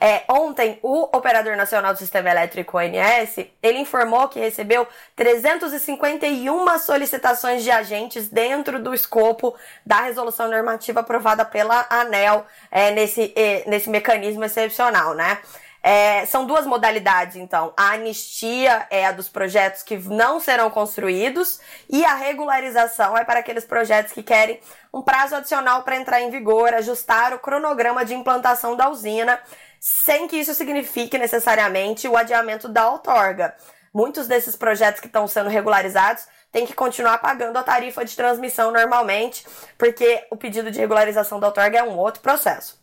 É, 0.00 0.22
ontem, 0.28 0.78
o 0.82 1.04
Operador 1.16 1.56
Nacional 1.56 1.92
do 1.92 1.98
Sistema 1.98 2.30
Elétrico, 2.30 2.78
ONS, 2.78 3.46
ele 3.62 3.78
informou 3.78 4.28
que 4.28 4.38
recebeu 4.38 4.86
351 5.16 6.78
solicitações 6.78 7.64
de 7.64 7.70
agentes 7.70 8.28
dentro 8.28 8.80
do 8.80 8.94
escopo 8.94 9.56
da 9.84 10.02
resolução 10.02 10.48
normativa 10.48 11.00
aprovada 11.00 11.44
pela 11.44 11.86
ANEL 11.90 12.46
é, 12.70 12.92
nesse, 12.92 13.34
nesse 13.66 13.90
mecanismo 13.90 14.44
excepcional, 14.44 15.14
né? 15.14 15.38
É, 15.82 16.26
são 16.26 16.44
duas 16.44 16.66
modalidades, 16.66 17.36
então. 17.36 17.72
A 17.76 17.92
anistia 17.92 18.86
é 18.90 19.06
a 19.06 19.12
dos 19.12 19.28
projetos 19.28 19.82
que 19.82 19.96
não 19.96 20.40
serão 20.40 20.70
construídos 20.70 21.60
e 21.88 22.04
a 22.04 22.14
regularização 22.14 23.16
é 23.16 23.24
para 23.24 23.40
aqueles 23.40 23.64
projetos 23.64 24.12
que 24.12 24.22
querem 24.22 24.60
um 24.92 25.02
prazo 25.02 25.36
adicional 25.36 25.82
para 25.84 25.96
entrar 25.96 26.20
em 26.20 26.30
vigor, 26.30 26.74
ajustar 26.74 27.32
o 27.32 27.38
cronograma 27.38 28.04
de 28.04 28.14
implantação 28.14 28.76
da 28.76 28.88
usina 28.88 29.40
sem 29.80 30.26
que 30.26 30.36
isso 30.36 30.54
signifique 30.54 31.18
necessariamente 31.18 32.08
o 32.08 32.16
adiamento 32.16 32.68
da 32.68 32.90
outorga. 32.90 33.54
Muitos 33.92 34.26
desses 34.26 34.54
projetos 34.54 35.00
que 35.00 35.06
estão 35.06 35.26
sendo 35.26 35.48
regularizados 35.48 36.26
têm 36.52 36.66
que 36.66 36.74
continuar 36.74 37.18
pagando 37.18 37.56
a 37.56 37.62
tarifa 37.62 38.04
de 38.04 38.14
transmissão 38.16 38.70
normalmente, 38.70 39.46
porque 39.76 40.26
o 40.30 40.36
pedido 40.36 40.70
de 40.70 40.78
regularização 40.78 41.40
da 41.40 41.48
outorga 41.48 41.78
é 41.78 41.82
um 41.82 41.96
outro 41.96 42.20
processo. 42.20 42.78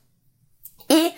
E 0.90 1.16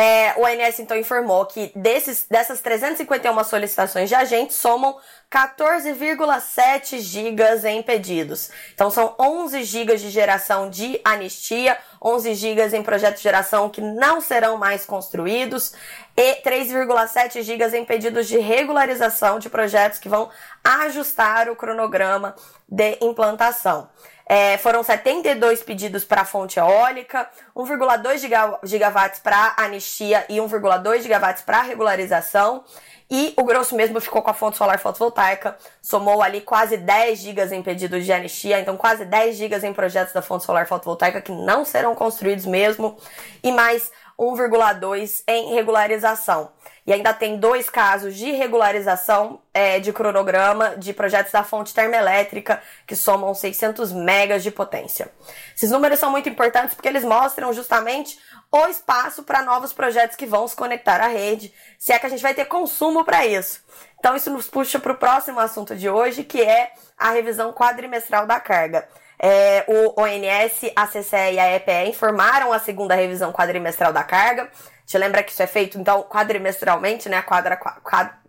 é, 0.00 0.32
o 0.38 0.44
ONS 0.44 0.80
então 0.80 0.96
informou 0.96 1.44
que 1.44 1.70
desses, 1.76 2.24
dessas 2.26 2.62
351 2.62 3.44
solicitações 3.44 4.08
de 4.08 4.14
agentes 4.14 4.56
somam 4.56 4.96
14,7 5.30 7.00
gigas 7.00 7.66
em 7.66 7.82
pedidos. 7.82 8.50
Então 8.72 8.90
são 8.90 9.14
11 9.20 9.62
gigas 9.62 10.00
de 10.00 10.08
geração 10.08 10.70
de 10.70 10.98
anistia, 11.04 11.76
11 12.02 12.34
gigas 12.34 12.72
em 12.72 12.82
projetos 12.82 13.18
de 13.18 13.24
geração 13.24 13.68
que 13.68 13.82
não 13.82 14.22
serão 14.22 14.56
mais 14.56 14.86
construídos 14.86 15.74
e 16.16 16.36
3,7 16.36 17.42
gigas 17.42 17.74
em 17.74 17.84
pedidos 17.84 18.26
de 18.26 18.38
regularização 18.38 19.38
de 19.38 19.50
projetos 19.50 19.98
que 19.98 20.08
vão 20.08 20.30
ajustar 20.64 21.50
o 21.50 21.56
cronograma 21.56 22.34
de 22.66 22.96
implantação. 23.02 23.90
É, 24.32 24.56
foram 24.58 24.80
72 24.80 25.60
pedidos 25.64 26.04
para 26.04 26.20
a 26.20 26.24
fonte 26.24 26.56
eólica, 26.56 27.28
1,2 27.56 28.60
gigawatts 28.62 29.18
para 29.18 29.54
anistia 29.56 30.24
e 30.28 30.36
1,2 30.36 31.02
gigawatts 31.02 31.42
para 31.42 31.62
regularização. 31.62 32.62
E 33.10 33.34
o 33.36 33.42
grosso 33.42 33.74
mesmo 33.74 34.00
ficou 34.00 34.22
com 34.22 34.30
a 34.30 34.32
fonte 34.32 34.56
solar 34.56 34.78
fotovoltaica, 34.78 35.56
somou 35.82 36.22
ali 36.22 36.40
quase 36.42 36.76
10 36.76 37.18
gigas 37.18 37.50
em 37.50 37.60
pedidos 37.60 38.04
de 38.04 38.12
anistia, 38.12 38.60
então 38.60 38.76
quase 38.76 39.04
10 39.04 39.36
gigas 39.36 39.64
em 39.64 39.72
projetos 39.72 40.12
da 40.12 40.22
fonte 40.22 40.44
solar 40.44 40.64
fotovoltaica 40.68 41.20
que 41.20 41.32
não 41.32 41.64
serão 41.64 41.96
construídos 41.96 42.46
mesmo, 42.46 42.96
e 43.42 43.50
mais 43.50 43.90
1,2 44.20 45.22
em 45.26 45.54
regularização. 45.54 46.52
E 46.86 46.92
ainda 46.92 47.14
tem 47.14 47.38
dois 47.38 47.70
casos 47.70 48.14
de 48.16 48.32
regularização 48.32 49.40
é, 49.54 49.80
de 49.80 49.92
cronograma 49.92 50.76
de 50.76 50.92
projetos 50.92 51.32
da 51.32 51.42
fonte 51.42 51.72
termoelétrica 51.72 52.62
que 52.86 52.94
somam 52.94 53.34
600 53.34 53.92
megas 53.92 54.42
de 54.42 54.50
potência. 54.50 55.10
Esses 55.56 55.70
números 55.70 55.98
são 55.98 56.10
muito 56.10 56.28
importantes 56.28 56.74
porque 56.74 56.88
eles 56.88 57.04
mostram 57.04 57.52
justamente 57.52 58.18
o 58.52 58.66
espaço 58.66 59.22
para 59.22 59.42
novos 59.42 59.72
projetos 59.72 60.16
que 60.16 60.26
vão 60.26 60.46
se 60.46 60.56
conectar 60.56 61.00
à 61.00 61.06
rede, 61.06 61.54
se 61.78 61.92
é 61.92 61.98
que 61.98 62.06
a 62.06 62.08
gente 62.08 62.22
vai 62.22 62.34
ter 62.34 62.44
consumo 62.46 63.04
para 63.04 63.24
isso. 63.24 63.64
Então 63.98 64.16
isso 64.16 64.30
nos 64.30 64.48
puxa 64.48 64.78
para 64.78 64.92
o 64.92 64.96
próximo 64.96 65.38
assunto 65.40 65.76
de 65.76 65.88
hoje, 65.88 66.24
que 66.24 66.42
é 66.42 66.72
a 66.98 67.10
revisão 67.10 67.52
quadrimestral 67.52 68.26
da 68.26 68.40
carga. 68.40 68.88
É, 69.22 69.66
o 69.68 70.00
ONS, 70.00 70.72
a 70.74 70.86
CCE 70.86 71.34
e 71.34 71.38
a 71.38 71.54
EPE 71.54 71.90
informaram 71.90 72.54
a 72.54 72.58
segunda 72.58 72.94
revisão 72.94 73.30
quadrimestral 73.30 73.92
da 73.92 74.02
carga, 74.02 74.50
Te 74.86 74.96
lembra 74.96 75.22
que 75.22 75.30
isso 75.30 75.42
é 75.42 75.46
feito, 75.46 75.78
então, 75.78 76.02
quadrimestralmente, 76.02 77.08
né? 77.08 77.20
Quadra, 77.22 77.60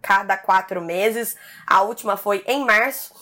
cada 0.01 0.37
quatro 0.37 0.81
meses. 0.81 1.35
A 1.65 1.81
última 1.81 2.17
foi 2.17 2.43
em 2.45 2.65
março. 2.65 3.13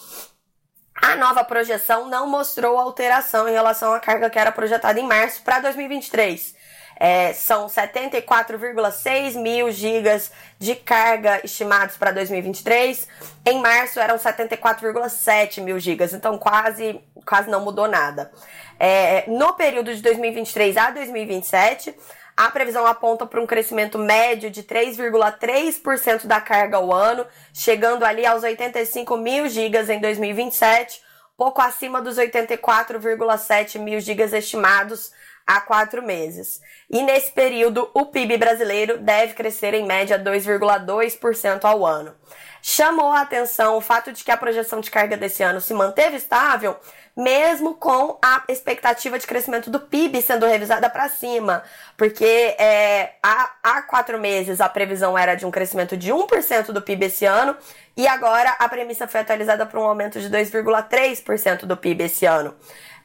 A 1.01 1.15
nova 1.15 1.45
projeção 1.45 2.09
não 2.09 2.27
mostrou 2.27 2.77
alteração 2.77 3.47
em 3.47 3.53
relação 3.53 3.93
à 3.93 3.99
carga 3.99 4.29
que 4.29 4.37
era 4.37 4.51
projetada 4.51 4.99
em 4.99 5.07
março 5.07 5.41
para 5.43 5.59
2023. 5.61 6.55
É, 6.99 7.31
são 7.31 7.67
74,6 7.67 9.35
mil 9.35 9.71
gigas 9.71 10.31
de 10.57 10.75
carga 10.75 11.39
estimados 11.45 11.95
para 11.95 12.11
2023. 12.11 13.07
Em 13.45 13.61
março 13.61 14.01
eram 14.01 14.17
74,7 14.17 15.61
mil 15.61 15.79
gigas, 15.79 16.13
então 16.13 16.37
quase, 16.37 16.99
quase 17.25 17.49
não 17.49 17.61
mudou 17.61 17.87
nada. 17.87 18.29
É, 18.77 19.23
no 19.27 19.53
período 19.53 19.95
de 19.95 20.01
2023 20.01 20.75
a 20.75 20.91
2027, 20.91 21.95
a 22.35 22.49
previsão 22.51 22.85
aponta 22.85 23.25
para 23.25 23.41
um 23.41 23.45
crescimento 23.45 23.97
médio 23.97 24.49
de 24.49 24.63
3,3% 24.63 26.25
da 26.25 26.41
carga 26.41 26.77
ao 26.77 26.93
ano, 26.93 27.25
chegando 27.53 28.03
ali 28.03 28.25
aos 28.25 28.43
85 28.43 29.17
mil 29.17 29.47
gigas 29.47 29.89
em 29.89 29.99
2027, 29.99 31.01
pouco 31.37 31.61
acima 31.61 32.01
dos 32.01 32.17
84,7 32.17 33.79
mil 33.79 33.99
gigas 33.99 34.31
estimados 34.33 35.11
há 35.49 35.59
quatro 35.59 36.03
meses. 36.03 36.61
E 36.87 37.01
nesse 37.01 37.31
período, 37.31 37.89
o 37.95 38.05
PIB 38.05 38.37
brasileiro 38.37 38.99
deve 38.99 39.33
crescer 39.33 39.73
em 39.73 39.83
média 39.83 40.19
2,2% 40.19 41.65
ao 41.65 41.83
ano. 41.83 42.13
Chamou 42.61 43.11
a 43.11 43.21
atenção 43.21 43.75
o 43.75 43.81
fato 43.81 44.11
de 44.11 44.23
que 44.23 44.29
a 44.29 44.37
projeção 44.37 44.79
de 44.79 44.91
carga 44.91 45.17
desse 45.17 45.41
ano 45.41 45.59
se 45.59 45.73
manteve 45.73 46.17
estável, 46.17 46.75
mesmo 47.17 47.73
com 47.73 48.19
a 48.23 48.43
expectativa 48.47 49.17
de 49.17 49.25
crescimento 49.25 49.71
do 49.71 49.79
PIB 49.79 50.21
sendo 50.21 50.45
revisada 50.45 50.89
para 50.89 51.09
cima, 51.09 51.63
porque 51.97 52.55
é, 52.59 53.13
há, 53.23 53.53
há 53.63 53.81
quatro 53.81 54.19
meses 54.19 54.61
a 54.61 54.69
previsão 54.69 55.17
era 55.17 55.35
de 55.35 55.45
um 55.45 55.51
crescimento 55.51 55.97
de 55.97 56.11
1% 56.11 56.67
do 56.67 56.81
PIB 56.81 57.05
esse 57.05 57.25
ano, 57.25 57.57
e 57.97 58.07
agora 58.07 58.51
a 58.51 58.69
premissa 58.69 59.07
foi 59.07 59.21
atualizada 59.21 59.65
para 59.65 59.79
um 59.79 59.83
aumento 59.83 60.19
de 60.19 60.29
2,3% 60.29 61.65
do 61.65 61.75
PIB 61.75 62.03
esse 62.03 62.25
ano. 62.25 62.55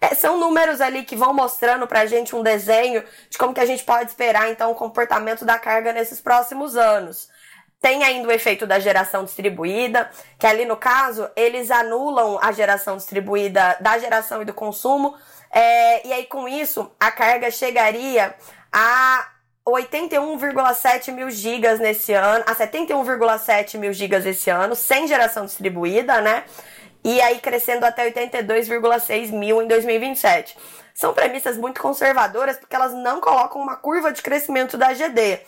É, 0.05 0.15
são 0.15 0.39
números 0.39 0.83
ali 0.83 1.03
que 1.03 1.17
vão 1.17 1.33
mostrando 1.33 1.87
pra 1.87 2.05
gente 2.05 2.37
um 2.37 2.43
desenho 2.43 3.03
de 3.31 3.39
como 3.39 3.55
que 3.55 3.61
a 3.61 3.65
gente 3.65 3.83
pode 3.85 4.11
esperar 4.11 4.51
então 4.51 4.71
o 4.71 4.75
comportamento 4.75 5.47
da 5.47 5.59
carga 5.59 5.95
nesses 5.95 6.21
próximos 6.21 6.77
anos. 6.77 7.31
Tem 7.81 8.03
ainda 8.05 8.29
o 8.29 8.33
efeito 8.33 8.67
da 8.67 8.79
geração 8.79 9.25
distribuída, 9.25 10.11
que 10.39 10.47
ali 10.47 10.67
no 10.67 10.77
caso 10.77 11.31
eles 11.35 11.71
anulam 11.71 12.39
a 12.43 12.53
geração 12.53 12.99
distribuída 12.99 13.79
da 13.81 13.99
geração 13.99 14.43
e 14.43 14.45
do 14.45 14.53
consumo, 14.53 15.15
é, 15.51 16.07
e 16.07 16.13
aí 16.13 16.27
com 16.27 16.47
isso 16.47 16.91
a 17.01 17.11
carga 17.11 17.51
chegaria 17.51 18.35
a 18.71 19.27
81,7 19.67 21.13
mil 21.13 21.31
gigas 21.31 21.81
nesse 21.81 22.13
ano, 22.13 22.45
a 22.47 22.55
71,7 22.55 23.79
mil 23.79 23.93
gigas 23.95 24.27
esse 24.27 24.51
ano, 24.51 24.77
sem 24.77 25.07
geração 25.07 25.47
distribuída, 25.47 26.21
né? 26.21 26.45
E 27.05 27.21
aí 27.21 27.39
crescendo 27.39 27.85
até 27.85 28.11
82,6 28.11 29.31
mil 29.31 29.63
em 29.63 29.69
2027. 29.69 30.57
São 30.95 31.13
premissas 31.13 31.59
muito 31.59 31.81
conservadoras 31.81 32.57
porque 32.57 32.75
elas 32.75 32.95
não 32.95 33.21
colocam 33.21 33.61
uma 33.61 33.77
curva 33.77 34.11
de 34.11 34.23
crescimento 34.23 34.79
da 34.79 34.95
GD. 34.95 35.41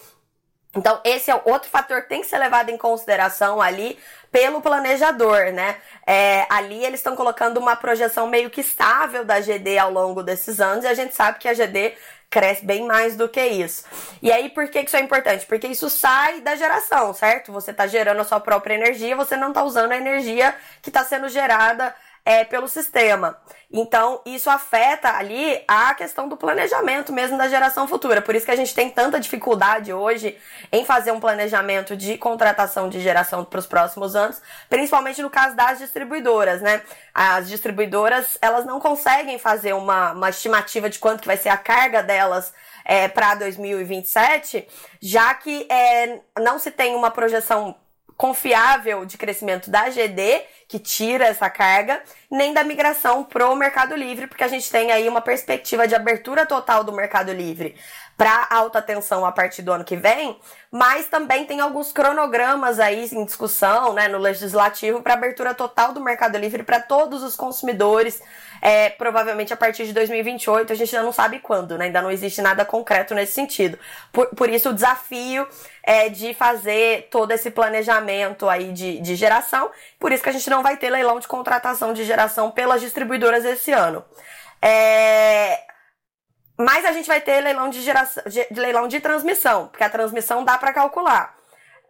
Então, 0.77 1.01
esse 1.05 1.31
é 1.31 1.41
outro 1.45 1.71
fator 1.71 2.03
que 2.03 2.09
tem 2.09 2.21
que 2.21 2.27
ser 2.27 2.39
levado 2.39 2.69
em 2.69 2.77
consideração 2.77 3.61
ali 3.61 3.99
pelo 4.31 4.61
planejador, 4.61 5.53
né? 5.53 5.77
É, 6.07 6.47
ali 6.51 6.85
eles 6.85 7.01
estão 7.01 7.17
colocando 7.17 7.57
uma 7.59 7.75
projeção 7.75 8.27
meio 8.27 8.51
que 8.51 8.61
estável 8.61 9.25
da 9.25 9.41
GD 9.41 9.79
ao 9.79 9.91
longo 9.91 10.23
desses 10.23 10.61
anos 10.61 10.85
e 10.85 10.89
a 10.89 10.95
gente 10.95 11.15
sabe 11.15 11.39
que 11.39 11.49
a 11.49 11.55
GD 11.55 11.95
cresce 12.29 12.65
bem 12.65 12.85
mais 12.87 13.17
do 13.17 13.29
que 13.29 13.41
isso. 13.41 13.85
E 14.21 14.31
aí, 14.31 14.51
por 14.51 14.69
que 14.69 14.81
isso 14.81 14.97
é 14.97 15.01
importante? 15.01 15.47
Porque 15.47 15.67
isso 15.67 15.89
sai 15.89 16.41
da 16.41 16.55
geração, 16.57 17.15
certo? 17.15 17.53
Você 17.53 17.71
está 17.71 17.87
gerando 17.87 18.21
a 18.21 18.25
sua 18.25 18.41
própria 18.41 18.75
energia, 18.75 19.17
você 19.17 19.37
não 19.37 19.49
está 19.49 19.63
usando 19.65 19.93
a 19.93 19.97
energia 19.97 20.55
que 20.83 20.91
está 20.91 21.05
sendo 21.05 21.29
gerada 21.29 21.95
é, 22.27 22.45
pelo 22.45 22.67
sistema. 22.67 23.39
Então, 23.73 24.21
isso 24.27 24.51
afeta 24.51 25.17
ali 25.17 25.63
a 25.69 25.95
questão 25.95 26.29
do 26.29 26.37
planejamento 26.37 27.13
mesmo 27.13 27.39
da 27.39 27.49
geração 27.49 27.87
futura. 27.87 28.21
Por 28.21 28.35
isso 28.35 28.45
que 28.45 28.51
a 28.51 28.57
gente 28.57 28.75
tem 28.75 28.91
tanta 28.91 29.21
dificuldade 29.21 29.93
hoje 29.93 30.37
em 30.73 30.85
fazer 30.85 31.13
um 31.13 31.21
planejamento 31.21 31.97
de 31.97 32.19
contratação 32.19 32.89
de 32.89 33.01
geração 33.01 33.45
para 33.45 33.61
os 33.61 33.67
próximos 33.67 34.17
anos, 34.17 34.43
principalmente 34.69 35.23
no 35.23 35.31
caso 35.31 35.55
das 35.55 35.79
distribuidoras, 35.79 36.61
né? 36.61 36.83
As 37.15 37.49
distribuidoras, 37.49 38.37
elas 38.43 38.67
não 38.67 38.81
conseguem 38.81 39.39
fazer 39.39 39.73
uma, 39.73 40.13
uma 40.13 40.31
estimativa 40.31 40.91
de 40.91 40.99
quanto 40.99 41.21
que 41.21 41.29
vai 41.29 41.37
ser 41.37 41.51
a 41.51 41.57
carga 41.57 42.03
delas 42.03 42.53
é, 42.85 43.07
para 43.07 43.37
2027, 43.37 44.67
já 45.01 45.33
que 45.35 45.67
é, 45.71 46.21
não 46.41 46.59
se 46.59 46.73
tem 46.73 46.97
uma 46.97 47.11
projeção 47.11 47.77
confiável 48.17 49.05
de 49.05 49.19
crescimento 49.19 49.71
da 49.71 49.91
GD, 49.91 50.43
que 50.67 50.79
tira 50.79 51.27
essa 51.27 51.51
carga, 51.51 52.03
nem 52.31 52.53
da 52.55 52.65
migração 52.65 53.23
pro 53.23 53.55
Mercado 53.55 53.95
Livre, 53.95 54.27
porque 54.27 54.43
a 54.43 54.49
gente 54.49 54.71
tem 54.71 54.91
aí 54.91 55.09
uma 55.09 55.21
perspectiva 55.21 55.87
de 55.87 55.95
abertura 55.95 56.47
total 56.47 56.83
do 56.83 56.93
Mercado 56.93 57.33
Livre 57.33 57.77
para 58.17 58.49
alta 58.51 58.81
tensão 58.81 59.27
a 59.27 59.31
partir 59.31 59.61
do 59.61 59.71
ano 59.71 59.85
que 59.85 59.97
vem, 59.97 60.41
mas 60.71 61.07
também 61.07 61.45
tem 61.45 61.61
alguns 61.61 61.93
cronogramas 61.93 62.81
aí 62.81 63.07
em 63.13 63.25
discussão, 63.25 63.93
né, 63.93 64.09
no 64.09 64.19
legislativo 64.19 65.03
para 65.03 65.15
abertura 65.15 65.55
total 65.55 65.93
do 65.93 66.01
Mercado 66.01 66.39
Livre 66.39 66.63
para 66.63 66.81
todos 66.81 67.23
os 67.23 67.37
consumidores, 67.37 68.23
é, 68.61 68.91
provavelmente 68.91 69.53
a 69.53 69.57
partir 69.57 69.87
de 69.87 69.93
2028, 69.93 70.73
a 70.73 70.77
gente 70.77 70.95
ainda 70.95 71.05
não 71.05 71.13
sabe 71.13 71.39
quando, 71.39 71.77
né, 71.77 71.87
ainda 71.87 72.03
não 72.03 72.11
existe 72.11 72.41
nada 72.43 72.65
concreto 72.65 73.15
nesse 73.15 73.33
sentido. 73.33 73.79
Por, 74.13 74.27
por 74.29 74.49
isso 74.49 74.71
o 74.71 74.75
desafio 74.75 75.47
é 75.83 76.09
de 76.09 76.35
fazer 76.35 77.09
todo 77.11 77.31
esse 77.31 77.51
planejamento 77.51 78.49
aí 78.49 78.73
de, 78.73 79.01
de 79.01 79.15
geração, 79.15 79.71
por 79.99 80.13
isso 80.13 80.23
que 80.23 80.29
a 80.29 80.33
gente 80.33 80.51
não 80.51 80.63
vai 80.63 80.77
ter 80.77 80.91
leilão 80.91 81.21
de 81.21 81.29
contratação 81.29 81.93
de 81.93 82.05
geração 82.05 82.51
pelas 82.51 82.81
distribuidoras 82.81 83.45
esse 83.45 83.73
ano. 83.73 84.05
É, 84.61 85.61
mas 86.59 86.85
a 86.87 86.93
gente 86.93 87.07
vai 87.07 87.21
ter 87.21 87.41
leilão 87.41 87.69
de 87.69 87.83
geração, 87.83 88.23
de, 88.27 88.47
leilão 88.59 88.89
de 88.89 88.99
transmissão, 89.01 89.69
porque 89.69 89.85
a 89.85 89.91
transmissão 89.91 90.45
dá 90.45 90.57
para 90.57 90.73
calcular. 90.73 91.36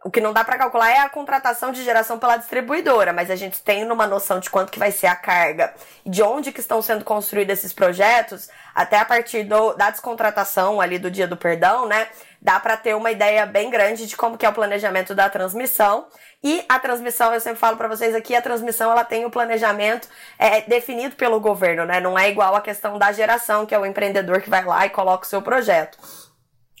O 0.07 0.09
que 0.09 0.21
não 0.21 0.31
dá 0.31 0.41
para 0.41 0.57
calcular 0.57 0.89
é 0.89 0.99
a 0.99 1.09
contratação 1.09 1.73
de 1.73 1.83
geração 1.83 2.17
pela 2.17 2.37
distribuidora, 2.37 3.11
mas 3.11 3.29
a 3.29 3.35
gente 3.35 3.61
tem 3.61 3.83
uma 3.91 4.07
noção 4.07 4.39
de 4.39 4.49
quanto 4.49 4.71
que 4.71 4.79
vai 4.79 4.89
ser 4.89 5.07
a 5.07 5.17
carga 5.17 5.73
de 6.05 6.23
onde 6.23 6.53
que 6.53 6.61
estão 6.61 6.81
sendo 6.81 7.03
construídos 7.03 7.59
esses 7.59 7.73
projetos, 7.73 8.47
até 8.73 8.99
a 8.99 9.03
partir 9.03 9.43
do, 9.43 9.73
da 9.73 9.89
descontratação 9.89 10.79
ali 10.79 10.97
do 10.97 11.11
dia 11.11 11.27
do 11.27 11.35
perdão, 11.35 11.85
né? 11.85 12.07
Dá 12.41 12.57
para 12.57 12.77
ter 12.77 12.95
uma 12.95 13.11
ideia 13.11 13.45
bem 13.45 13.69
grande 13.69 14.07
de 14.07 14.15
como 14.15 14.37
que 14.37 14.45
é 14.45 14.49
o 14.49 14.53
planejamento 14.53 15.13
da 15.13 15.29
transmissão 15.29 16.07
e 16.41 16.63
a 16.69 16.79
transmissão, 16.79 17.33
eu 17.33 17.41
sempre 17.41 17.59
falo 17.59 17.75
para 17.75 17.89
vocês 17.89 18.15
aqui, 18.15 18.33
a 18.33 18.41
transmissão 18.41 18.89
ela 18.89 19.03
tem 19.03 19.25
o 19.25 19.27
um 19.27 19.31
planejamento 19.31 20.07
é, 20.39 20.61
definido 20.61 21.17
pelo 21.17 21.41
governo, 21.41 21.83
né? 21.83 21.99
Não 21.99 22.17
é 22.17 22.29
igual 22.29 22.55
a 22.55 22.61
questão 22.61 22.97
da 22.97 23.11
geração, 23.11 23.65
que 23.65 23.75
é 23.75 23.79
o 23.79 23.85
empreendedor 23.85 24.41
que 24.41 24.49
vai 24.49 24.63
lá 24.63 24.85
e 24.85 24.89
coloca 24.89 25.25
o 25.25 25.29
seu 25.29 25.41
projeto. 25.41 25.97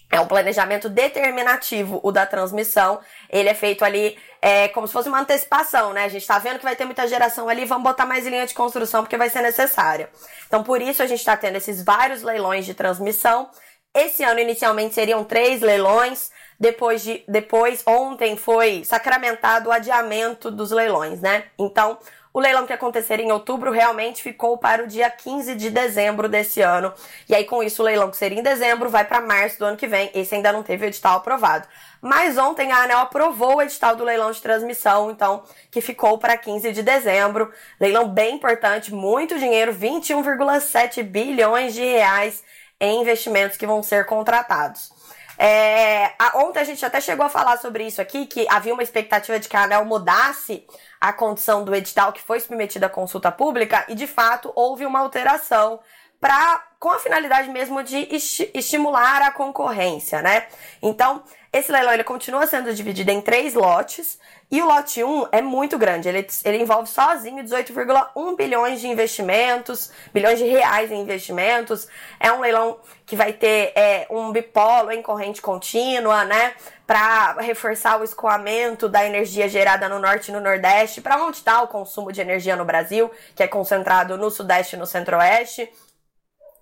É 0.09 0.19
um 0.21 0.27
planejamento 0.27 0.87
determinativo, 0.87 1.99
o 2.01 2.11
da 2.11 2.25
transmissão. 2.25 2.99
Ele 3.29 3.49
é 3.49 3.53
feito 3.53 3.83
ali 3.83 4.17
é, 4.41 4.69
como 4.69 4.87
se 4.87 4.93
fosse 4.93 5.09
uma 5.09 5.19
antecipação, 5.19 5.91
né? 5.91 6.05
A 6.05 6.07
gente 6.07 6.25
tá 6.25 6.39
vendo 6.39 6.59
que 6.59 6.63
vai 6.63 6.75
ter 6.75 6.85
muita 6.85 7.07
geração 7.07 7.49
ali, 7.49 7.65
vamos 7.65 7.83
botar 7.83 8.05
mais 8.05 8.25
linha 8.25 8.47
de 8.47 8.53
construção 8.53 9.03
porque 9.03 9.17
vai 9.17 9.29
ser 9.29 9.41
necessário. 9.41 10.07
Então, 10.47 10.63
por 10.63 10.81
isso 10.81 11.03
a 11.03 11.07
gente 11.07 11.19
está 11.19 11.35
tendo 11.35 11.57
esses 11.57 11.83
vários 11.83 12.23
leilões 12.23 12.65
de 12.65 12.73
transmissão. 12.73 13.49
Esse 13.93 14.23
ano, 14.23 14.39
inicialmente, 14.39 14.93
seriam 14.93 15.23
três 15.23 15.61
leilões. 15.61 16.31
Depois 16.59 17.03
de, 17.03 17.23
depois, 17.27 17.83
ontem 17.85 18.35
foi 18.35 18.83
sacramentado 18.83 19.69
o 19.69 19.71
adiamento 19.71 20.49
dos 20.49 20.71
leilões, 20.71 21.19
né? 21.21 21.45
Então, 21.59 21.99
o 22.37 22.39
leilão 22.39 22.67
que 22.67 22.73
aconteceria 22.73 23.25
em 23.25 23.31
outubro 23.31 23.71
realmente 23.71 24.21
ficou 24.21 24.59
para 24.59 24.83
o 24.83 24.87
dia 24.87 25.09
15 25.09 25.55
de 25.55 25.71
dezembro 25.71 26.29
desse 26.29 26.61
ano. 26.61 26.93
E 27.27 27.33
aí, 27.33 27.43
com 27.43 27.63
isso, 27.63 27.81
o 27.81 27.85
leilão 27.85 28.11
que 28.11 28.17
seria 28.17 28.37
em 28.37 28.43
dezembro 28.43 28.91
vai 28.91 29.03
para 29.03 29.19
março 29.19 29.57
do 29.57 29.65
ano 29.65 29.75
que 29.75 29.87
vem. 29.87 30.11
Esse 30.13 30.35
ainda 30.35 30.53
não 30.53 30.61
teve 30.61 30.85
o 30.85 30.87
edital 30.87 31.17
aprovado. 31.17 31.67
Mas 31.99 32.37
ontem 32.37 32.71
a 32.71 32.83
ANEL 32.83 32.99
aprovou 32.99 33.55
o 33.55 33.61
edital 33.63 33.95
do 33.95 34.03
leilão 34.03 34.29
de 34.29 34.39
transmissão, 34.39 35.09
então, 35.09 35.41
que 35.71 35.81
ficou 35.81 36.19
para 36.19 36.37
15 36.37 36.71
de 36.73 36.83
dezembro. 36.83 37.51
Leilão 37.81 38.07
bem 38.07 38.35
importante, 38.35 38.93
muito 38.93 39.39
dinheiro, 39.39 39.73
21,7 39.73 41.01
bilhões 41.01 41.73
de 41.73 41.83
reais 41.83 42.43
em 42.79 43.01
investimentos 43.01 43.57
que 43.57 43.65
vão 43.65 43.81
ser 43.81 44.05
contratados. 44.05 44.91
É, 45.37 46.13
a, 46.17 46.37
ontem 46.37 46.59
a 46.59 46.63
gente 46.63 46.83
até 46.85 46.99
chegou 46.99 47.25
a 47.25 47.29
falar 47.29 47.57
sobre 47.57 47.85
isso 47.85 48.01
aqui, 48.01 48.25
que 48.25 48.47
havia 48.49 48.73
uma 48.73 48.83
expectativa 48.83 49.39
de 49.39 49.47
que 49.47 49.55
a 49.55 49.63
ANEL 49.63 49.85
mudasse 49.85 50.65
a 50.99 51.13
condição 51.13 51.63
do 51.63 51.75
edital 51.75 52.11
que 52.11 52.21
foi 52.21 52.39
submetido 52.39 52.85
à 52.85 52.89
consulta 52.89 53.31
pública, 53.31 53.85
e 53.87 53.95
de 53.95 54.07
fato 54.07 54.51
houve 54.55 54.85
uma 54.85 54.99
alteração 54.99 55.79
para 56.19 56.66
com 56.79 56.89
a 56.89 56.99
finalidade 56.99 57.49
mesmo 57.49 57.83
de 57.83 58.07
estimular 58.53 59.21
a 59.21 59.31
concorrência, 59.31 60.21
né? 60.21 60.47
Então, 60.81 61.23
esse 61.51 61.71
leilão 61.71 61.93
ele 61.93 62.03
continua 62.03 62.45
sendo 62.45 62.73
dividido 62.73 63.09
em 63.09 63.21
três 63.21 63.53
lotes 63.55 64.19
e 64.51 64.61
o 64.61 64.65
lote 64.65 65.03
1 65.03 65.27
é 65.31 65.41
muito 65.41 65.77
grande. 65.77 66.07
Ele, 66.07 66.25
ele 66.45 66.57
envolve 66.61 66.87
sozinho 66.87 67.43
18,1 67.43 68.35
bilhões 68.35 68.79
de 68.79 68.87
investimentos, 68.87 69.91
bilhões 70.13 70.37
de 70.37 70.45
reais 70.45 70.91
em 70.91 71.01
investimentos. 71.01 71.87
É 72.19 72.31
um 72.31 72.41
leilão 72.41 72.77
que 73.05 73.15
vai 73.15 73.33
ter 73.33 73.73
é, 73.75 74.05
um 74.09 74.31
bipolo 74.31 74.91
em 74.91 75.01
corrente 75.01 75.41
contínua, 75.41 76.23
né? 76.25 76.53
Para 76.85 77.33
reforçar 77.41 77.99
o 77.99 78.03
escoamento 78.03 78.87
da 78.87 79.05
energia 79.05 79.49
gerada 79.49 79.89
no 79.89 79.99
norte 79.99 80.29
e 80.29 80.33
no 80.33 80.39
nordeste, 80.39 81.01
para 81.01 81.23
onde 81.23 81.37
está 81.37 81.61
o 81.61 81.67
consumo 81.67 82.11
de 82.11 82.21
energia 82.21 82.55
no 82.55 82.65
Brasil, 82.65 83.09
que 83.35 83.41
é 83.41 83.47
concentrado 83.47 84.17
no 84.17 84.29
sudeste 84.29 84.75
e 84.75 84.79
no 84.79 84.85
centro-oeste. 84.85 85.69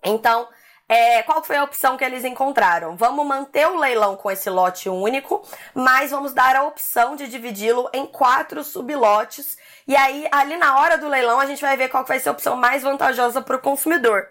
Então, 0.05 0.47
é, 0.88 1.24
qual 1.24 1.43
foi 1.43 1.57
a 1.57 1.63
opção 1.63 1.97
que 1.97 2.05
eles 2.05 2.24
encontraram? 2.24 2.95
Vamos 2.95 3.25
manter 3.25 3.67
o 3.67 3.79
leilão 3.79 4.15
com 4.15 4.29
esse 4.29 4.50
lote 4.51 4.88
único, 4.88 5.43
mas 5.74 6.12
vamos 6.12 6.31
dar 6.31 6.55
a 6.55 6.63
opção 6.63 7.15
de 7.15 7.27
dividi-lo 7.27 7.89
em 7.91 8.05
quatro 8.05 8.63
sublotes. 8.63 9.57
E 9.88 9.95
aí, 9.95 10.27
ali 10.31 10.57
na 10.57 10.79
hora 10.79 10.95
do 10.97 11.07
leilão, 11.07 11.39
a 11.39 11.47
gente 11.47 11.62
vai 11.62 11.75
ver 11.75 11.89
qual 11.89 12.05
vai 12.05 12.19
ser 12.19 12.29
a 12.29 12.33
opção 12.33 12.55
mais 12.55 12.83
vantajosa 12.83 13.41
para 13.41 13.55
o 13.55 13.62
consumidor. 13.62 14.27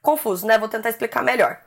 Confuso, 0.00 0.46
né? 0.46 0.56
Vou 0.56 0.68
tentar 0.68 0.90
explicar 0.90 1.24
melhor. 1.24 1.58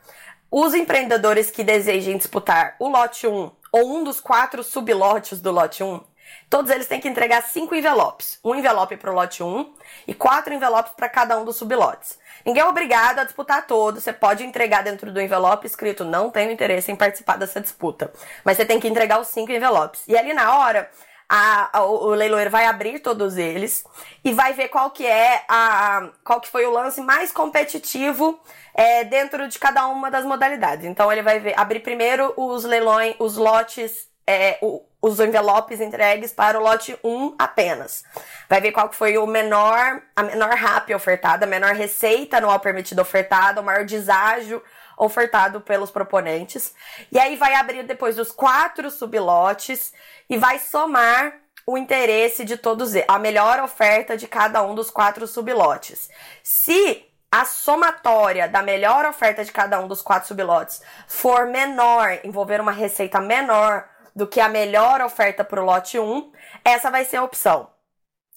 Os 0.50 0.72
empreendedores 0.72 1.50
que 1.50 1.62
desejem 1.62 2.16
disputar 2.16 2.76
o 2.78 2.88
lote 2.88 3.26
1 3.26 3.52
ou 3.72 3.98
um 3.98 4.02
dos 4.02 4.20
quatro 4.20 4.64
sublotes 4.64 5.40
do 5.40 5.52
lote 5.52 5.84
1, 5.84 6.02
todos 6.48 6.70
eles 6.70 6.86
têm 6.86 7.00
que 7.00 7.08
entregar 7.08 7.42
cinco 7.42 7.74
envelopes. 7.74 8.38
Um 8.44 8.54
envelope 8.54 8.96
para 8.96 9.10
o 9.10 9.14
lote 9.14 9.42
1 9.42 9.72
e 10.08 10.14
quatro 10.14 10.52
envelopes 10.52 10.92
para 10.96 11.08
cada 11.08 11.38
um 11.38 11.44
dos 11.44 11.56
sublotes. 11.56 12.18
Ninguém 12.44 12.62
é 12.62 12.66
obrigado 12.66 13.18
a 13.18 13.24
disputar 13.24 13.66
todo. 13.66 14.00
Você 14.00 14.12
pode 14.12 14.44
entregar 14.44 14.82
dentro 14.82 15.12
do 15.12 15.20
envelope 15.20 15.66
escrito 15.66 16.04
não 16.04 16.30
tenho 16.30 16.50
interesse 16.50 16.90
em 16.90 16.96
participar 16.96 17.36
dessa 17.36 17.60
disputa. 17.60 18.12
Mas 18.44 18.56
você 18.56 18.64
tem 18.64 18.80
que 18.80 18.88
entregar 18.88 19.20
os 19.20 19.28
cinco 19.28 19.52
envelopes. 19.52 20.02
E 20.08 20.16
ali 20.16 20.32
na 20.32 20.58
hora, 20.58 20.90
a, 21.30 21.78
a, 21.78 21.84
o 21.84 22.08
leiloeiro 22.08 22.50
vai 22.50 22.66
abrir 22.66 22.98
todos 22.98 23.36
eles 23.38 23.84
e 24.24 24.32
vai 24.32 24.52
ver 24.52 24.68
qual 24.68 24.90
que 24.90 25.06
é 25.06 25.44
a 25.48 26.10
qual 26.24 26.40
que 26.40 26.48
foi 26.48 26.66
o 26.66 26.72
lance 26.72 27.00
mais 27.00 27.30
competitivo 27.30 28.40
é, 28.74 29.04
dentro 29.04 29.46
de 29.46 29.56
cada 29.56 29.86
uma 29.86 30.10
das 30.10 30.24
modalidades. 30.24 30.84
Então 30.84 31.10
ele 31.12 31.22
vai 31.22 31.38
ver, 31.38 31.54
abrir 31.56 31.80
primeiro 31.80 32.34
os 32.36 32.64
leilões, 32.64 33.14
os 33.20 33.36
lotes, 33.36 34.08
é, 34.26 34.58
os 35.02 35.18
envelopes 35.18 35.80
entregues 35.80 36.32
para 36.32 36.58
o 36.58 36.62
lote 36.62 36.98
1 37.02 37.34
apenas. 37.38 38.04
Vai 38.48 38.60
ver 38.60 38.72
qual 38.72 38.92
foi 38.92 39.16
o 39.16 39.26
menor, 39.26 40.02
a 40.14 40.22
menor 40.22 40.50
RAP 40.50 40.90
ofertada, 40.90 41.46
a 41.46 41.48
menor 41.48 41.74
receita 41.74 42.36
anual 42.36 42.60
permitida 42.60 43.00
ofertada, 43.00 43.60
o 43.60 43.64
maior 43.64 43.84
deságio 43.84 44.62
ofertado 44.98 45.60
pelos 45.60 45.90
proponentes. 45.90 46.74
E 47.10 47.18
aí 47.18 47.36
vai 47.36 47.54
abrir 47.54 47.84
depois 47.84 48.18
os 48.18 48.30
quatro 48.30 48.90
sublotes 48.90 49.94
e 50.28 50.36
vai 50.36 50.58
somar 50.58 51.32
o 51.66 51.78
interesse 51.78 52.44
de 52.44 52.56
todos 52.56 52.92
a 53.08 53.18
melhor 53.18 53.60
oferta 53.60 54.16
de 54.16 54.26
cada 54.26 54.62
um 54.62 54.74
dos 54.74 54.90
quatro 54.90 55.26
sublotes. 55.26 56.10
Se 56.42 57.06
a 57.32 57.44
somatória 57.44 58.48
da 58.48 58.60
melhor 58.60 59.06
oferta 59.06 59.44
de 59.44 59.52
cada 59.52 59.78
um 59.80 59.86
dos 59.86 60.02
quatro 60.02 60.26
sublotes 60.26 60.82
for 61.06 61.46
menor, 61.46 62.18
envolver 62.24 62.60
uma 62.60 62.72
receita 62.72 63.20
menor 63.20 63.88
do 64.14 64.26
que 64.26 64.40
a 64.40 64.48
melhor 64.48 65.00
oferta 65.00 65.44
para 65.44 65.60
o 65.60 65.64
lote 65.64 65.98
1, 65.98 66.32
essa 66.64 66.90
vai 66.90 67.04
ser 67.04 67.18
a 67.18 67.24
opção. 67.24 67.68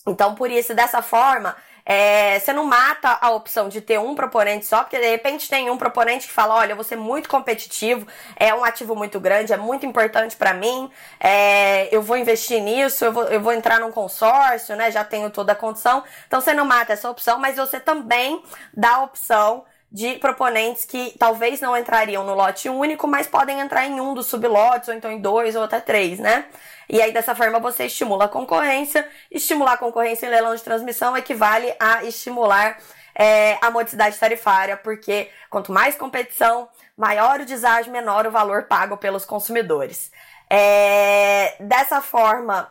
Então, 0.05 0.35
por 0.35 0.51
isso, 0.51 0.73
dessa 0.73 1.01
forma, 1.01 1.55
é, 1.85 2.39
você 2.39 2.53
não 2.53 2.65
mata 2.65 3.17
a 3.19 3.31
opção 3.31 3.67
de 3.67 3.81
ter 3.81 3.99
um 3.99 4.15
proponente 4.15 4.65
só, 4.65 4.83
porque 4.83 4.97
de 4.99 5.09
repente 5.09 5.49
tem 5.49 5.69
um 5.69 5.77
proponente 5.77 6.27
que 6.27 6.33
fala: 6.33 6.55
olha, 6.55 6.71
eu 6.71 6.75
vou 6.75 6.83
ser 6.83 6.95
muito 6.95 7.27
competitivo, 7.27 8.07
é 8.37 8.53
um 8.53 8.63
ativo 8.63 8.95
muito 8.95 9.19
grande, 9.19 9.51
é 9.51 9.57
muito 9.57 9.85
importante 9.85 10.35
para 10.35 10.53
mim, 10.53 10.89
é, 11.19 11.93
eu 11.93 12.01
vou 12.01 12.15
investir 12.17 12.61
nisso, 12.61 13.03
eu 13.03 13.11
vou, 13.11 13.23
eu 13.25 13.41
vou 13.41 13.51
entrar 13.51 13.79
num 13.79 13.91
consórcio, 13.91 14.75
né? 14.75 14.91
Já 14.91 15.03
tenho 15.03 15.29
toda 15.29 15.51
a 15.51 15.55
condição. 15.55 16.03
Então 16.27 16.39
você 16.39 16.53
não 16.53 16.65
mata 16.65 16.93
essa 16.93 17.09
opção, 17.09 17.37
mas 17.37 17.57
você 17.57 17.79
também 17.79 18.41
dá 18.73 18.95
a 18.95 19.03
opção 19.03 19.65
de 19.93 20.15
proponentes 20.15 20.85
que 20.85 21.13
talvez 21.19 21.61
não 21.61 21.77
entrariam 21.77 22.25
no 22.25 22.33
lote 22.33 22.67
único, 22.67 23.07
mas 23.07 23.27
podem 23.27 23.59
entrar 23.59 23.85
em 23.85 24.01
um 24.01 24.15
dos 24.15 24.25
sublotes, 24.25 24.89
ou 24.89 24.95
então 24.95 25.11
em 25.11 25.21
dois 25.21 25.55
ou 25.55 25.61
até 25.61 25.79
três, 25.79 26.17
né? 26.17 26.45
E 26.89 26.99
aí, 26.99 27.13
dessa 27.13 27.35
forma, 27.35 27.59
você 27.59 27.85
estimula 27.85 28.25
a 28.25 28.27
concorrência. 28.27 29.07
Estimular 29.29 29.73
a 29.73 29.77
concorrência 29.77 30.25
em 30.25 30.29
leilão 30.29 30.55
de 30.55 30.63
transmissão 30.63 31.15
equivale 31.15 31.73
a 31.79 32.03
estimular 32.05 32.79
é, 33.13 33.59
a 33.61 33.69
modicidade 33.69 34.17
tarifária, 34.17 34.75
porque 34.75 35.29
quanto 35.47 35.71
mais 35.71 35.95
competição, 35.95 36.67
maior 36.97 37.39
o 37.39 37.45
deságio, 37.45 37.91
menor 37.91 38.25
o 38.25 38.31
valor 38.31 38.63
pago 38.63 38.97
pelos 38.97 39.25
consumidores. 39.25 40.11
É, 40.49 41.55
dessa 41.59 42.01
forma, 42.01 42.69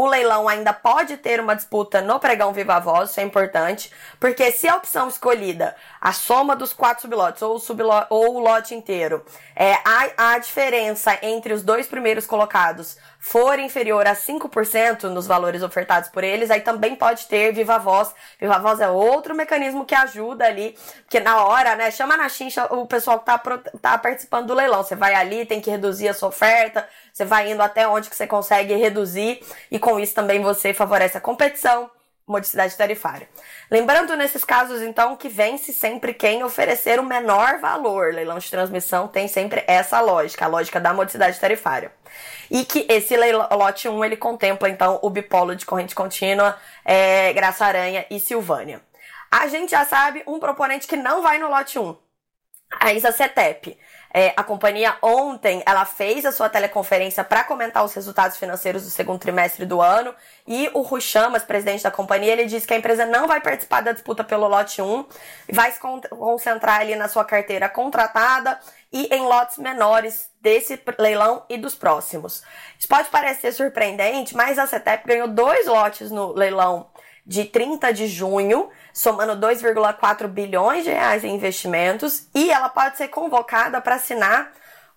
o 0.00 0.06
leilão 0.06 0.48
ainda 0.48 0.72
pode 0.72 1.16
ter 1.16 1.40
uma 1.40 1.56
disputa 1.56 2.00
no 2.00 2.20
pregão 2.20 2.52
viva 2.52 2.78
voz, 2.78 3.10
isso 3.10 3.20
é 3.20 3.24
importante, 3.24 3.92
porque 4.20 4.52
se 4.52 4.68
a 4.68 4.76
opção 4.76 5.08
escolhida, 5.08 5.74
a 6.00 6.12
soma 6.12 6.54
dos 6.54 6.72
quatro 6.72 7.02
sublotes 7.02 7.42
ou 7.42 7.56
o, 7.56 7.58
sublo 7.58 7.90
ou 8.08 8.36
o 8.36 8.38
lote 8.38 8.76
inteiro, 8.76 9.24
é, 9.56 9.74
a, 9.84 10.34
a 10.34 10.38
diferença 10.38 11.18
entre 11.20 11.52
os 11.52 11.64
dois 11.64 11.88
primeiros 11.88 12.26
colocados 12.26 12.96
for 13.18 13.58
inferior 13.58 14.06
a 14.06 14.14
5% 14.14 15.04
nos 15.04 15.26
valores 15.26 15.62
ofertados 15.62 16.08
por 16.08 16.22
eles, 16.22 16.50
aí 16.50 16.60
também 16.60 16.94
pode 16.94 17.26
ter 17.26 17.52
viva 17.52 17.78
voz. 17.78 18.14
Viva 18.40 18.58
voz 18.58 18.80
é 18.80 18.88
outro 18.88 19.34
mecanismo 19.34 19.84
que 19.84 19.94
ajuda 19.94 20.46
ali, 20.46 20.76
porque 21.02 21.20
na 21.20 21.44
hora, 21.44 21.74
né, 21.74 21.90
chama 21.90 22.16
na 22.16 22.28
chincha 22.28 22.66
o 22.72 22.86
pessoal 22.86 23.18
que 23.18 23.26
tá, 23.26 23.38
tá 23.82 23.98
participando 23.98 24.46
do 24.46 24.54
leilão. 24.54 24.82
Você 24.82 24.94
vai 24.94 25.14
ali, 25.14 25.44
tem 25.44 25.60
que 25.60 25.70
reduzir 25.70 26.08
a 26.08 26.14
sua 26.14 26.28
oferta, 26.28 26.88
você 27.12 27.24
vai 27.24 27.50
indo 27.50 27.62
até 27.62 27.86
onde 27.88 28.08
que 28.08 28.16
você 28.16 28.26
consegue 28.26 28.74
reduzir 28.74 29.40
e 29.70 29.78
com 29.78 29.98
isso 29.98 30.14
também 30.14 30.40
você 30.40 30.72
favorece 30.72 31.18
a 31.18 31.20
competição 31.20 31.90
modicidade 32.28 32.76
tarifária. 32.76 33.28
Lembrando 33.70 34.16
nesses 34.16 34.44
casos, 34.44 34.82
então, 34.82 35.16
que 35.16 35.28
vence 35.28 35.72
sempre 35.72 36.12
quem 36.12 36.44
oferecer 36.44 37.00
o 37.00 37.04
menor 37.04 37.58
valor. 37.58 38.12
Leilão 38.12 38.38
de 38.38 38.50
transmissão 38.50 39.08
tem 39.08 39.26
sempre 39.26 39.64
essa 39.66 40.00
lógica, 40.00 40.44
a 40.44 40.48
lógica 40.48 40.78
da 40.78 40.92
modicidade 40.92 41.40
tarifária. 41.40 41.90
E 42.50 42.64
que 42.64 42.86
esse 42.88 43.16
lote 43.50 43.88
1, 43.88 44.04
ele 44.04 44.16
contempla, 44.16 44.68
então, 44.68 44.98
o 45.02 45.10
bipolo 45.10 45.56
de 45.56 45.66
corrente 45.66 45.94
contínua, 45.94 46.56
é, 46.84 47.32
Graça 47.32 47.64
Aranha 47.64 48.06
e 48.10 48.20
Silvânia. 48.20 48.80
A 49.30 49.46
gente 49.48 49.70
já 49.70 49.84
sabe 49.84 50.22
um 50.26 50.38
proponente 50.38 50.86
que 50.86 50.96
não 50.96 51.22
vai 51.22 51.38
no 51.38 51.48
lote 51.48 51.78
1, 51.78 51.96
a 52.80 52.92
Isa 52.92 53.12
Cetep. 53.12 53.78
É, 54.12 54.32
a 54.36 54.42
companhia 54.42 54.96
ontem 55.02 55.62
ela 55.66 55.84
fez 55.84 56.24
a 56.24 56.32
sua 56.32 56.48
teleconferência 56.48 57.22
para 57.22 57.44
comentar 57.44 57.84
os 57.84 57.92
resultados 57.92 58.36
financeiros 58.36 58.84
do 58.84 58.90
segundo 58.90 59.18
trimestre 59.18 59.66
do 59.66 59.82
ano 59.82 60.14
e 60.46 60.70
o 60.72 60.80
Rui 60.80 61.00
Chamas, 61.00 61.42
presidente 61.42 61.82
da 61.82 61.90
companhia, 61.90 62.32
ele 62.32 62.46
disse 62.46 62.66
que 62.66 62.72
a 62.72 62.76
empresa 62.78 63.04
não 63.04 63.26
vai 63.26 63.40
participar 63.40 63.82
da 63.82 63.92
disputa 63.92 64.24
pelo 64.24 64.48
lote 64.48 64.80
1, 64.80 65.04
vai 65.52 65.70
se 65.70 65.78
concentrar 65.78 66.80
ali 66.80 66.96
na 66.96 67.08
sua 67.08 67.24
carteira 67.24 67.68
contratada 67.68 68.58
e 68.90 69.14
em 69.14 69.20
lotes 69.22 69.58
menores 69.58 70.30
desse 70.40 70.80
leilão 70.98 71.44
e 71.48 71.58
dos 71.58 71.74
próximos. 71.74 72.42
Isso 72.78 72.88
pode 72.88 73.08
parecer 73.10 73.52
surpreendente, 73.52 74.34
mas 74.34 74.58
a 74.58 74.66
CETEP 74.66 75.06
ganhou 75.06 75.28
dois 75.28 75.66
lotes 75.66 76.10
no 76.10 76.32
leilão 76.32 76.86
de 77.28 77.44
30 77.44 77.92
de 77.92 78.08
junho, 78.08 78.70
somando 78.90 79.36
2,4 79.46 80.26
bilhões 80.26 80.82
de 80.82 80.90
reais 80.90 81.24
em 81.24 81.34
investimentos, 81.34 82.26
e 82.34 82.50
ela 82.50 82.70
pode 82.70 82.96
ser 82.96 83.08
convocada 83.08 83.82
para 83.82 83.96
assinar 83.96 84.50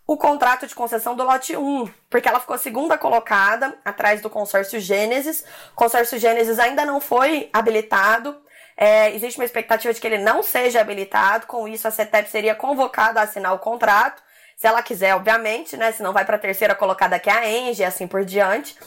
o 0.07 0.15
contrato 0.15 0.65
de 0.65 0.73
concessão 0.73 1.13
do 1.13 1.23
lote 1.23 1.57
1, 1.57 1.89
porque 2.09 2.29
ela 2.29 2.39
ficou 2.39 2.57
segunda 2.57 2.97
colocada 2.97 3.77
atrás 3.83 4.21
do 4.21 4.29
consórcio 4.29 4.79
Gênesis. 4.79 5.43
O 5.73 5.75
consórcio 5.75 6.17
Gênesis 6.17 6.57
ainda 6.57 6.85
não 6.85 7.01
foi 7.01 7.49
habilitado. 7.51 8.41
É, 8.77 9.13
existe 9.13 9.37
uma 9.37 9.45
expectativa 9.45 9.93
de 9.93 9.99
que 9.99 10.07
ele 10.07 10.17
não 10.17 10.41
seja 10.41 10.79
habilitado, 10.79 11.47
com 11.47 11.67
isso 11.67 11.85
a 11.85 11.91
CETEP 11.91 12.29
seria 12.29 12.55
convocada 12.55 13.19
a 13.19 13.23
assinar 13.23 13.53
o 13.53 13.59
contrato, 13.59 14.23
se 14.55 14.65
ela 14.65 14.81
quiser, 14.81 15.15
obviamente, 15.15 15.75
né? 15.75 15.91
Senão 15.91 16.13
vai 16.13 16.23
para 16.23 16.37
a 16.37 16.39
terceira 16.39 16.73
colocada 16.75 17.19
que 17.19 17.29
é 17.29 17.33
a 17.33 17.49
Engie 17.49 17.81
e 17.81 17.85
assim 17.85 18.07
por 18.07 18.23
diante. 18.23 18.77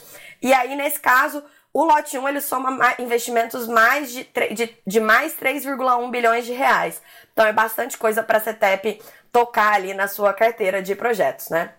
E 0.40 0.52
aí, 0.52 0.74
nesse 0.76 0.98
caso, 0.98 1.44
o 1.74 1.84
lote 1.84 2.16
1 2.16 2.28
ele 2.28 2.40
soma 2.40 2.94
investimentos 3.00 3.66
mais 3.66 4.12
de, 4.12 4.28
de, 4.52 4.78
de 4.86 5.00
mais 5.00 5.36
3,1 5.36 6.08
bilhões 6.08 6.46
de 6.46 6.52
reais. 6.52 7.02
Então 7.32 7.44
é 7.44 7.52
bastante 7.52 7.98
coisa 7.98 8.22
para 8.22 8.38
a 8.38 8.40
CETEP 8.40 9.02
tocar 9.32 9.74
ali 9.74 9.92
na 9.92 10.06
sua 10.06 10.32
carteira 10.32 10.80
de 10.80 10.94
projetos, 10.94 11.50
né? 11.50 11.72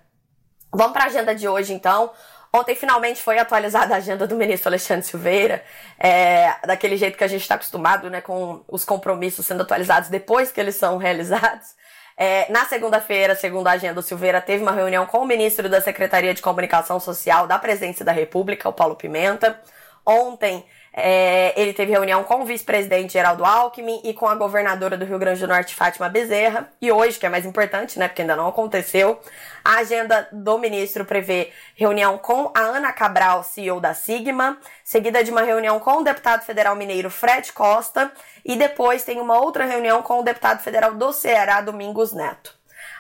Vamos 0.74 0.92
para 0.92 1.06
a 1.06 1.08
agenda 1.08 1.34
de 1.34 1.48
hoje, 1.48 1.74
então. 1.74 2.12
Ontem 2.54 2.76
finalmente 2.76 3.22
foi 3.22 3.38
atualizada 3.38 3.94
a 3.94 3.98
agenda 3.98 4.28
do 4.28 4.36
ministro 4.36 4.70
Alexandre 4.70 5.06
Silveira, 5.06 5.64
é, 6.00 6.56
daquele 6.66 6.96
jeito 6.96 7.18
que 7.18 7.24
a 7.24 7.28
gente 7.28 7.42
está 7.42 7.56
acostumado, 7.56 8.10
né, 8.10 8.22
com 8.22 8.64
os 8.68 8.86
compromissos 8.86 9.46
sendo 9.46 9.64
atualizados 9.64 10.08
depois 10.08 10.54
que 10.54 10.60
eles 10.60 10.76
são 10.76 10.98
realizados. 10.98 11.76
É, 12.18 12.50
na 12.50 12.66
segunda-feira, 12.66 13.36
segundo 13.36 13.68
a 13.68 13.72
agenda, 13.72 14.00
o 14.00 14.04
Silveira 14.04 14.40
teve 14.40 14.64
uma 14.64 14.72
reunião 14.72 15.06
com 15.06 15.20
o 15.20 15.26
ministro 15.26 15.68
da 15.68 15.82
Secretaria 15.82 16.34
de 16.34 16.42
Comunicação 16.42 16.98
Social 16.98 17.46
da 17.46 17.60
Presidência 17.60 18.06
da 18.06 18.14
República, 18.14 18.70
o 18.70 18.74
Paulo 18.74 18.96
Pimenta. 18.96 19.60
Ontem 20.06 20.64
é, 20.98 21.54
ele 21.60 21.74
teve 21.74 21.92
reunião 21.92 22.24
com 22.24 22.42
o 22.42 22.46
vice-presidente 22.46 23.14
Geraldo 23.14 23.44
Alckmin 23.44 24.00
e 24.06 24.14
com 24.14 24.30
a 24.30 24.36
governadora 24.36 24.96
do 24.96 25.04
Rio 25.04 25.20
Grande 25.20 25.42
do 25.42 25.48
Norte, 25.48 25.76
Fátima 25.76 26.08
Bezerra. 26.08 26.70
E 26.82 26.90
hoje, 26.90 27.20
que 27.20 27.26
é 27.26 27.30
mais 27.30 27.46
importante, 27.46 28.00
né, 28.00 28.08
porque 28.08 28.22
ainda 28.22 28.36
não 28.36 28.48
aconteceu, 28.48 29.20
a 29.62 29.80
agenda 29.80 30.26
do 30.32 30.58
ministro 30.58 31.04
prevê 31.04 31.52
reunião 31.76 32.18
com 32.18 32.50
a 32.56 32.62
Ana 32.62 32.94
Cabral, 32.94 33.44
CEO 33.44 33.82
da 33.82 33.94
Sigma, 33.94 34.58
seguida 34.86 35.22
de 35.22 35.32
uma 35.32 35.42
reunião 35.42 35.82
com 35.82 35.98
o 35.98 36.04
deputado 36.04 36.46
federal 36.46 36.78
mineiro 36.78 37.10
Fred 37.10 37.52
Costa, 37.52 38.10
e 38.46 38.56
depois 38.56 39.04
tem 39.04 39.20
uma 39.20 39.38
outra 39.38 39.66
reunião 39.66 40.02
com 40.02 40.20
o 40.22 40.24
deputado 40.24 40.62
federal 40.62 40.94
do 40.94 41.12
Ceará, 41.12 41.60
Domingos 41.60 42.14
Neto. 42.14 42.55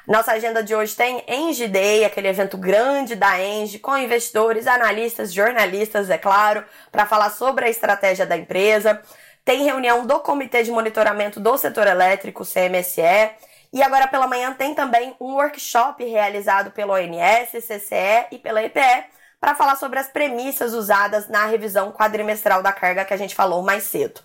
Nossa 0.08 0.34
agenda 0.34 0.64
de 0.64 0.76
hoje 0.76 0.96
tem 0.96 1.24
Engie 1.28 1.68
Day, 1.68 2.06
aquele 2.06 2.28
evento 2.28 2.58
grande 2.58 3.16
da 3.16 3.42
Engie, 3.44 3.80
com 3.80 3.98
investidores, 3.98 4.68
analistas, 4.68 5.34
jornalistas, 5.34 6.12
é 6.12 6.18
claro, 6.18 6.64
para 6.92 7.08
falar 7.08 7.32
sobre 7.32 7.66
a 7.66 7.70
estratégia 7.70 8.24
da 8.24 8.38
empresa. 8.38 9.02
Tem 9.44 9.64
reunião 9.64 10.06
do 10.06 10.20
Comitê 10.20 10.62
de 10.62 10.70
Monitoramento 10.70 11.40
do 11.40 11.58
Setor 11.58 11.88
Elétrico, 11.88 12.46
CMSE. 12.46 13.32
E 13.74 13.82
agora 13.82 14.08
pela 14.08 14.28
manhã 14.28 14.54
tem 14.54 14.76
também 14.76 15.16
um 15.20 15.34
workshop 15.34 16.06
realizado 16.06 16.70
pelo 16.70 16.94
ONS, 16.94 17.66
CCE 17.66 18.28
e 18.32 18.38
pela 18.38 18.62
EPE 18.62 19.06
para 19.40 19.56
falar 19.56 19.76
sobre 19.76 19.98
as 19.98 20.08
premissas 20.08 20.74
usadas 20.74 21.28
na 21.28 21.46
revisão 21.46 21.92
quadrimestral 21.92 22.62
da 22.62 22.72
carga 22.72 23.06
que 23.06 23.14
a 23.14 23.18
gente 23.18 23.36
falou 23.36 23.64
mais 23.64 23.84
cedo. 23.84 24.22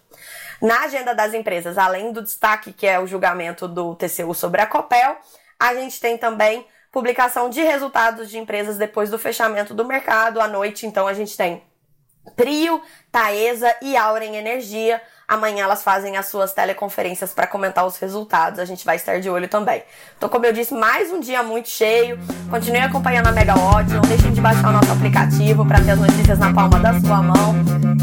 Na 0.60 0.82
agenda 0.82 1.14
das 1.14 1.32
empresas, 1.32 1.78
além 1.78 2.12
do 2.12 2.22
destaque 2.22 2.70
que 2.70 2.86
é 2.86 3.00
o 3.00 3.06
julgamento 3.06 3.66
do 3.66 3.94
TCU 3.94 4.34
sobre 4.34 4.60
a 4.60 4.66
Copel, 4.66 5.16
a 5.61 5.75
gente 5.75 6.01
tem 6.01 6.16
também 6.16 6.66
publicação 6.90 7.51
de 7.51 7.62
resultados 7.62 8.31
de 8.31 8.38
empresas 8.38 8.79
depois 8.79 9.11
do 9.11 9.18
fechamento 9.18 9.75
do 9.75 9.85
mercado 9.85 10.40
à 10.40 10.49
noite. 10.49 10.87
Então 10.87 11.07
a 11.07 11.12
gente 11.12 11.37
tem 11.37 11.62
Trio, 12.35 12.81
Taesa 13.12 13.75
e 13.83 13.96
Auren 13.96 14.35
Energia. 14.37 15.01
Amanhã 15.29 15.62
elas 15.62 15.85
fazem 15.85 16.16
as 16.16 16.27
suas 16.27 16.53
teleconferências 16.53 17.33
para 17.33 17.46
comentar 17.46 17.87
os 17.87 17.96
resultados. 17.99 18.59
A 18.59 18.64
gente 18.64 18.85
vai 18.85 18.96
estar 18.96 19.20
de 19.20 19.31
olho 19.31 19.46
também. 19.46 19.85
Então, 20.16 20.29
como 20.29 20.44
eu 20.44 20.53
disse, 20.53 20.75
mais 20.75 21.12
um 21.12 21.20
dia 21.20 21.40
muito 21.40 21.68
cheio. 21.68 22.18
Continue 22.51 22.81
acompanhando 22.81 23.29
a 23.29 23.33
Megawatt. 23.33 23.88
Não 23.92 24.03
deixem 24.03 24.33
de 24.33 24.40
baixar 24.40 24.70
o 24.70 24.73
nosso 24.73 24.90
aplicativo 24.90 25.64
para 25.64 25.81
ter 25.81 25.92
as 25.92 26.01
notícias 26.01 26.38
na 26.38 26.53
palma 26.53 26.81
da 26.81 26.99
sua 26.99 27.23
mão. 27.23 27.55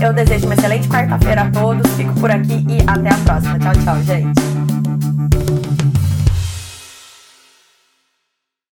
Eu 0.01 0.13
desejo 0.13 0.45
uma 0.45 0.55
excelente 0.55 0.87
quarta-feira 0.87 1.41
a 1.41 1.51
todos. 1.51 1.91
Fico 1.95 2.17
por 2.17 2.31
aqui 2.31 2.65
e 2.69 2.77
até 2.89 3.09
a 3.09 3.25
próxima. 3.25 3.59
Tchau, 3.59 3.73
tchau, 3.83 4.01
gente. 4.03 4.56